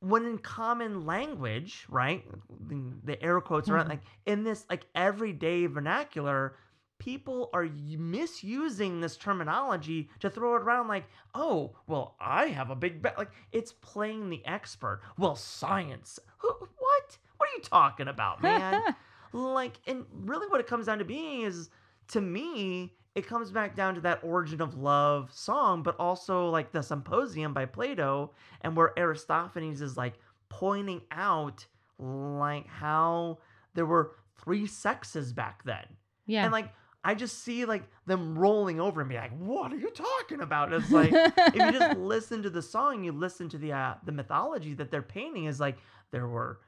when 0.00 0.24
in 0.26 0.38
common 0.38 1.06
language 1.06 1.86
right 1.88 2.24
the, 2.68 2.80
the 3.04 3.22
air 3.22 3.40
quotes 3.40 3.68
around 3.70 3.86
Mhm. 3.86 3.90
like 3.90 4.02
in 4.26 4.44
this 4.44 4.66
like 4.68 4.84
everyday 4.94 5.66
vernacular 5.66 6.56
people 6.98 7.50
are 7.52 7.68
misusing 7.98 9.00
this 9.00 9.16
terminology 9.16 10.08
to 10.20 10.30
throw 10.30 10.56
it 10.56 10.62
around 10.62 10.88
like 10.88 11.04
oh 11.34 11.76
well 11.86 12.16
i 12.20 12.46
have 12.46 12.70
a 12.70 12.76
big 12.76 13.02
bet 13.02 13.18
like 13.18 13.30
it's 13.52 13.72
playing 13.72 14.30
the 14.30 14.44
expert. 14.46 15.00
Well 15.18 15.36
science. 15.36 16.18
Who, 16.38 16.48
what? 16.48 17.18
What 17.36 17.48
are 17.48 17.56
you 17.56 17.62
talking 17.62 18.08
about 18.08 18.42
man? 18.42 18.82
Like 19.32 19.74
and 19.86 20.06
really 20.12 20.46
what 20.46 20.60
it 20.60 20.66
comes 20.66 20.86
down 20.86 20.98
to 20.98 21.04
being 21.04 21.42
is 21.42 21.68
to 22.08 22.22
me 22.22 22.94
it 23.14 23.26
comes 23.26 23.50
back 23.50 23.76
down 23.76 23.94
to 23.96 24.00
that 24.02 24.20
origin 24.22 24.62
of 24.62 24.78
love 24.78 25.30
song 25.32 25.82
but 25.82 25.96
also 25.98 26.48
like 26.48 26.72
the 26.72 26.82
symposium 26.82 27.52
by 27.52 27.66
plato 27.66 28.30
and 28.62 28.74
where 28.74 28.94
aristophanes 28.96 29.82
is 29.82 29.96
like 29.96 30.14
pointing 30.48 31.02
out 31.10 31.66
like 31.98 32.66
how 32.66 33.38
there 33.74 33.84
were 33.84 34.12
three 34.42 34.66
sexes 34.66 35.32
back 35.32 35.62
then. 35.64 35.84
Yeah. 36.26 36.44
and 36.44 36.52
like 36.52 36.72
i 37.06 37.14
just 37.14 37.42
see 37.44 37.64
like 37.64 37.84
them 38.06 38.38
rolling 38.38 38.80
over 38.80 39.00
and 39.00 39.08
be 39.08 39.16
like 39.16 39.36
what 39.38 39.72
are 39.72 39.76
you 39.76 39.90
talking 39.90 40.40
about 40.40 40.72
it's 40.72 40.90
like 40.90 41.10
if 41.12 41.54
you 41.54 41.72
just 41.72 41.98
listen 41.98 42.42
to 42.42 42.50
the 42.50 42.62
song, 42.62 43.04
you 43.04 43.12
listen 43.12 43.48
to 43.48 43.58
the 43.58 43.72
uh, 43.72 43.94
the 44.04 44.12
mythology 44.12 44.74
that 44.74 44.90
they're 44.90 45.02
painting 45.02 45.44
is 45.44 45.60
like 45.60 45.78
there 46.10 46.26
were 46.26 46.60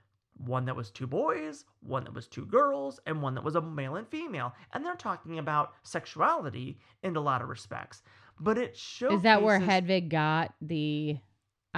one 0.44 0.64
that 0.66 0.76
was 0.76 0.90
two 0.90 1.06
boys, 1.06 1.64
one 1.80 2.04
that 2.04 2.14
was 2.14 2.28
two 2.28 2.46
girls, 2.46 3.00
and 3.06 3.20
one 3.20 3.34
that 3.34 3.42
was 3.42 3.56
a 3.56 3.60
male 3.60 3.96
and 3.96 4.06
female, 4.08 4.54
and 4.72 4.84
they're 4.84 4.94
talking 4.94 5.38
about 5.38 5.72
sexuality 5.82 6.78
in 7.02 7.16
a 7.16 7.20
lot 7.20 7.42
of 7.42 7.48
respects. 7.48 8.02
But 8.38 8.56
it 8.56 8.76
shows 8.76 9.14
Is 9.14 9.22
that 9.22 9.42
where 9.42 9.58
Hedwig 9.58 10.10
got 10.10 10.54
the 10.60 11.18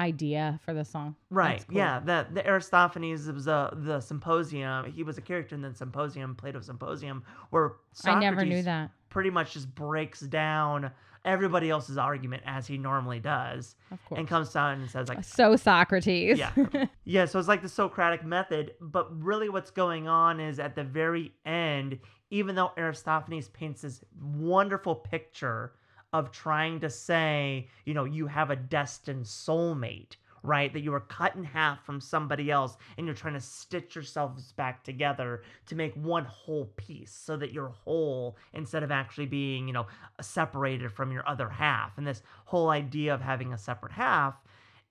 idea 0.00 0.58
for 0.64 0.74
the 0.74 0.84
song? 0.84 1.14
Right. 1.30 1.64
Cool. 1.68 1.76
Yeah. 1.76 2.00
The 2.00 2.26
the 2.32 2.46
Aristophanes 2.48 3.26
was 3.30 3.46
a 3.46 3.72
the 3.76 4.00
symposium. 4.00 4.90
He 4.92 5.02
was 5.02 5.18
a 5.18 5.20
character 5.22 5.54
in 5.54 5.62
the 5.62 5.74
symposium, 5.74 6.34
Plato's 6.34 6.66
symposium, 6.66 7.22
where 7.50 7.72
I 8.04 8.18
never 8.18 8.44
knew 8.44 8.62
Socrates 8.62 8.64
that. 8.64 8.90
pretty 9.10 9.30
much 9.30 9.52
just 9.54 9.74
breaks 9.74 10.20
down 10.20 10.90
everybody 11.24 11.68
else's 11.68 11.98
argument 11.98 12.42
as 12.46 12.66
he 12.66 12.78
normally 12.78 13.20
does, 13.20 13.76
Of 13.90 14.02
course. 14.06 14.18
and 14.18 14.26
comes 14.26 14.50
down 14.54 14.80
and 14.80 14.88
says 14.90 15.06
like, 15.08 15.22
so 15.22 15.54
Socrates. 15.54 16.38
Yeah. 16.38 16.52
Yeah, 17.04 17.24
so 17.26 17.38
it's 17.38 17.48
like 17.48 17.60
the 17.60 17.68
Socratic 17.68 18.24
method, 18.24 18.72
but 18.80 19.06
really 19.22 19.48
what's 19.50 19.70
going 19.72 20.06
on 20.08 20.40
is 20.40 20.58
at 20.60 20.74
the 20.76 20.84
very 20.84 21.32
end, 21.44 21.98
even 22.30 22.54
though 22.54 22.70
Aristophanes 22.78 23.48
paints 23.48 23.82
this 23.82 24.00
wonderful 24.18 24.94
picture 24.94 25.72
of 26.12 26.32
trying 26.32 26.80
to 26.80 26.90
say, 26.90 27.68
you 27.84 27.94
know, 27.94 28.04
you 28.04 28.26
have 28.26 28.50
a 28.50 28.56
destined 28.56 29.24
soulmate, 29.24 30.16
right? 30.42 30.72
That 30.72 30.80
you 30.80 30.90
were 30.90 31.00
cut 31.00 31.36
in 31.36 31.44
half 31.44 31.84
from 31.84 32.00
somebody 32.00 32.50
else 32.50 32.76
and 32.96 33.06
you're 33.06 33.14
trying 33.14 33.34
to 33.34 33.40
stitch 33.40 33.94
yourselves 33.94 34.52
back 34.52 34.82
together 34.82 35.42
to 35.66 35.74
make 35.74 35.94
one 35.94 36.24
whole 36.24 36.66
piece 36.76 37.12
so 37.12 37.36
that 37.36 37.52
you're 37.52 37.68
whole 37.68 38.36
instead 38.52 38.82
of 38.82 38.90
actually 38.90 39.26
being, 39.26 39.66
you 39.66 39.72
know, 39.72 39.86
separated 40.20 40.92
from 40.92 41.12
your 41.12 41.28
other 41.28 41.48
half. 41.48 41.96
And 41.96 42.06
this 42.06 42.22
whole 42.44 42.70
idea 42.70 43.14
of 43.14 43.20
having 43.20 43.52
a 43.52 43.58
separate 43.58 43.92
half 43.92 44.34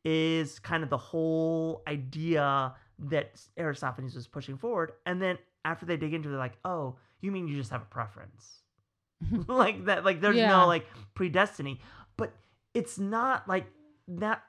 is 0.05 0.59
kind 0.59 0.83
of 0.83 0.89
the 0.89 0.97
whole 0.97 1.81
idea 1.87 2.73
that 2.99 3.41
Aristophanes 3.57 4.15
was 4.15 4.27
pushing 4.27 4.57
forward. 4.57 4.93
And 5.05 5.21
then 5.21 5.37
after 5.65 5.85
they 5.85 5.97
dig 5.97 6.13
into 6.13 6.29
it, 6.29 6.31
they're 6.31 6.39
like, 6.39 6.57
oh, 6.63 6.95
you 7.21 7.31
mean 7.31 7.47
you 7.47 7.57
just 7.57 7.71
have 7.71 7.81
a 7.81 7.85
preference? 7.85 8.63
like 9.47 9.85
that, 9.85 10.05
like 10.05 10.21
there's 10.21 10.37
Yeah. 10.37 10.49
no 10.49 10.67
like 10.67 10.85
predestiny. 11.15 11.79
But 12.17 12.33
it's 12.73 12.97
not 12.99 13.47
like 13.47 13.67
that 14.07 14.43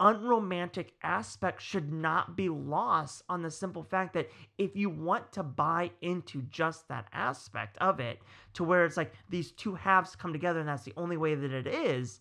unromantic 0.00 0.92
aspect 1.02 1.60
should 1.60 1.92
not 1.92 2.36
be 2.36 2.48
lost 2.48 3.22
on 3.28 3.42
the 3.42 3.50
simple 3.50 3.82
fact 3.82 4.12
that 4.14 4.30
if 4.56 4.76
you 4.76 4.88
want 4.88 5.32
to 5.32 5.42
buy 5.42 5.90
into 6.02 6.40
just 6.42 6.86
that 6.88 7.06
aspect 7.12 7.76
of 7.78 7.98
it 7.98 8.20
to 8.54 8.62
where 8.62 8.84
it's 8.84 8.96
like 8.96 9.12
these 9.28 9.50
two 9.50 9.74
halves 9.74 10.14
come 10.14 10.32
together 10.32 10.60
and 10.60 10.68
that's 10.68 10.84
the 10.84 10.92
only 10.96 11.16
way 11.16 11.34
that 11.34 11.50
it 11.52 11.66
is 11.66 12.20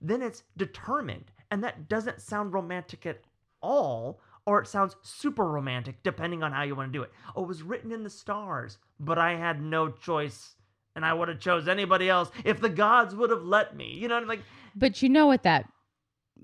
then 0.00 0.20
it's 0.20 0.42
determined 0.56 1.30
and 1.52 1.62
that 1.62 1.88
doesn't 1.88 2.20
sound 2.20 2.52
romantic 2.52 3.06
at 3.06 3.20
all 3.62 4.20
or 4.44 4.60
it 4.60 4.66
sounds 4.66 4.96
super 5.02 5.44
romantic 5.44 6.02
depending 6.02 6.42
on 6.42 6.50
how 6.50 6.64
you 6.64 6.74
want 6.74 6.92
to 6.92 6.98
do 6.98 7.04
it 7.04 7.12
oh 7.36 7.42
it 7.44 7.48
was 7.48 7.62
written 7.62 7.92
in 7.92 8.02
the 8.02 8.10
stars 8.10 8.78
but 8.98 9.16
i 9.16 9.36
had 9.36 9.62
no 9.62 9.88
choice 9.88 10.56
and 10.96 11.04
i 11.04 11.12
would 11.12 11.28
have 11.28 11.40
chose 11.40 11.68
anybody 11.68 12.08
else 12.08 12.30
if 12.44 12.60
the 12.60 12.68
gods 12.68 13.14
would 13.14 13.30
have 13.30 13.42
let 13.42 13.76
me 13.76 13.92
you 13.94 14.08
know 14.08 14.14
what 14.14 14.22
I'm 14.22 14.28
like 14.28 14.40
But 14.76 15.02
you 15.02 15.08
know 15.08 15.26
what 15.26 15.42
that 15.44 15.68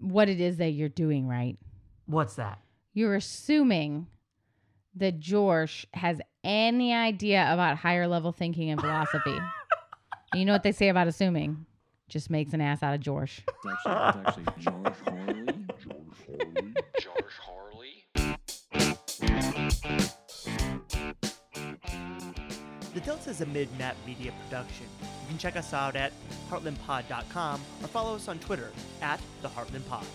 what 0.01 0.29
it 0.29 0.41
is 0.41 0.59
that 0.59 0.71
you're 0.71 0.89
doing, 0.89 1.27
right? 1.27 1.57
what's 2.07 2.35
that 2.37 2.59
You're 2.95 3.17
assuming 3.17 4.07
that 4.95 5.19
George 5.21 5.87
has 5.95 6.21
any 6.43 6.93
idea 6.95 7.47
about 7.53 7.77
higher 7.77 8.07
level 8.09 8.33
thinking 8.33 8.71
and 8.71 8.81
philosophy. 8.81 9.37
And 9.37 9.43
you 10.41 10.45
know 10.45 10.53
what 10.53 10.63
they 10.63 10.73
say 10.73 10.89
about 10.89 11.07
assuming? 11.09 11.67
Just 12.09 12.31
makes 12.31 12.53
an 12.53 12.61
ass 12.61 12.83
out 12.83 12.95
of 12.95 13.01
George. 13.01 13.43
It's 13.47 13.87
actually, 13.87 13.93
it's 13.93 14.29
actually 14.29 14.45
Jorsh 14.65 14.97
Hawley. 15.05 15.45
Jorsh 15.79 16.27
Hawley. 16.27 16.75
Jorsh 17.01 17.39
Hawley. 17.41 18.05
The 22.95 23.01
Delta 23.01 23.31
is 23.31 23.43
a 23.43 23.47
mid-map 23.47 23.97
media 24.07 24.33
production. 24.45 24.87
You 25.03 25.29
can 25.29 25.39
check 25.39 25.57
us 25.57 25.75
out 25.75 25.95
at 25.95 26.13
heartlandpod.com 26.51 27.61
or 27.83 27.87
follow 27.89 28.15
us 28.15 28.29
on 28.29 28.39
Twitter 28.39 28.71
at 29.03 29.21
the 29.43 29.49
Heartland 29.49 29.87
Pod. 29.89 30.07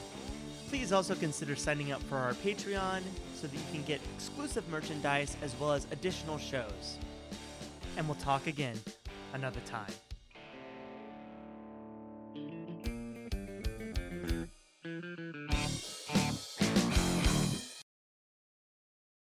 Please 0.70 0.92
also 0.92 1.14
consider 1.14 1.56
signing 1.56 1.92
up 1.92 2.02
for 2.04 2.18
our 2.18 2.34
Patreon 2.34 3.02
so 3.36 3.46
that 3.46 3.56
you 3.56 3.64
can 3.72 3.84
get 3.84 4.02
exclusive 4.16 4.68
merchandise 4.70 5.38
as 5.44 5.56
well 5.60 5.72
as 5.72 5.86
additional 5.92 6.40
shows. 6.40 6.98
And 7.96 8.08
we'll 8.08 8.16
talk 8.16 8.48
again 8.48 8.80
another 9.34 9.60
time. 9.66 9.94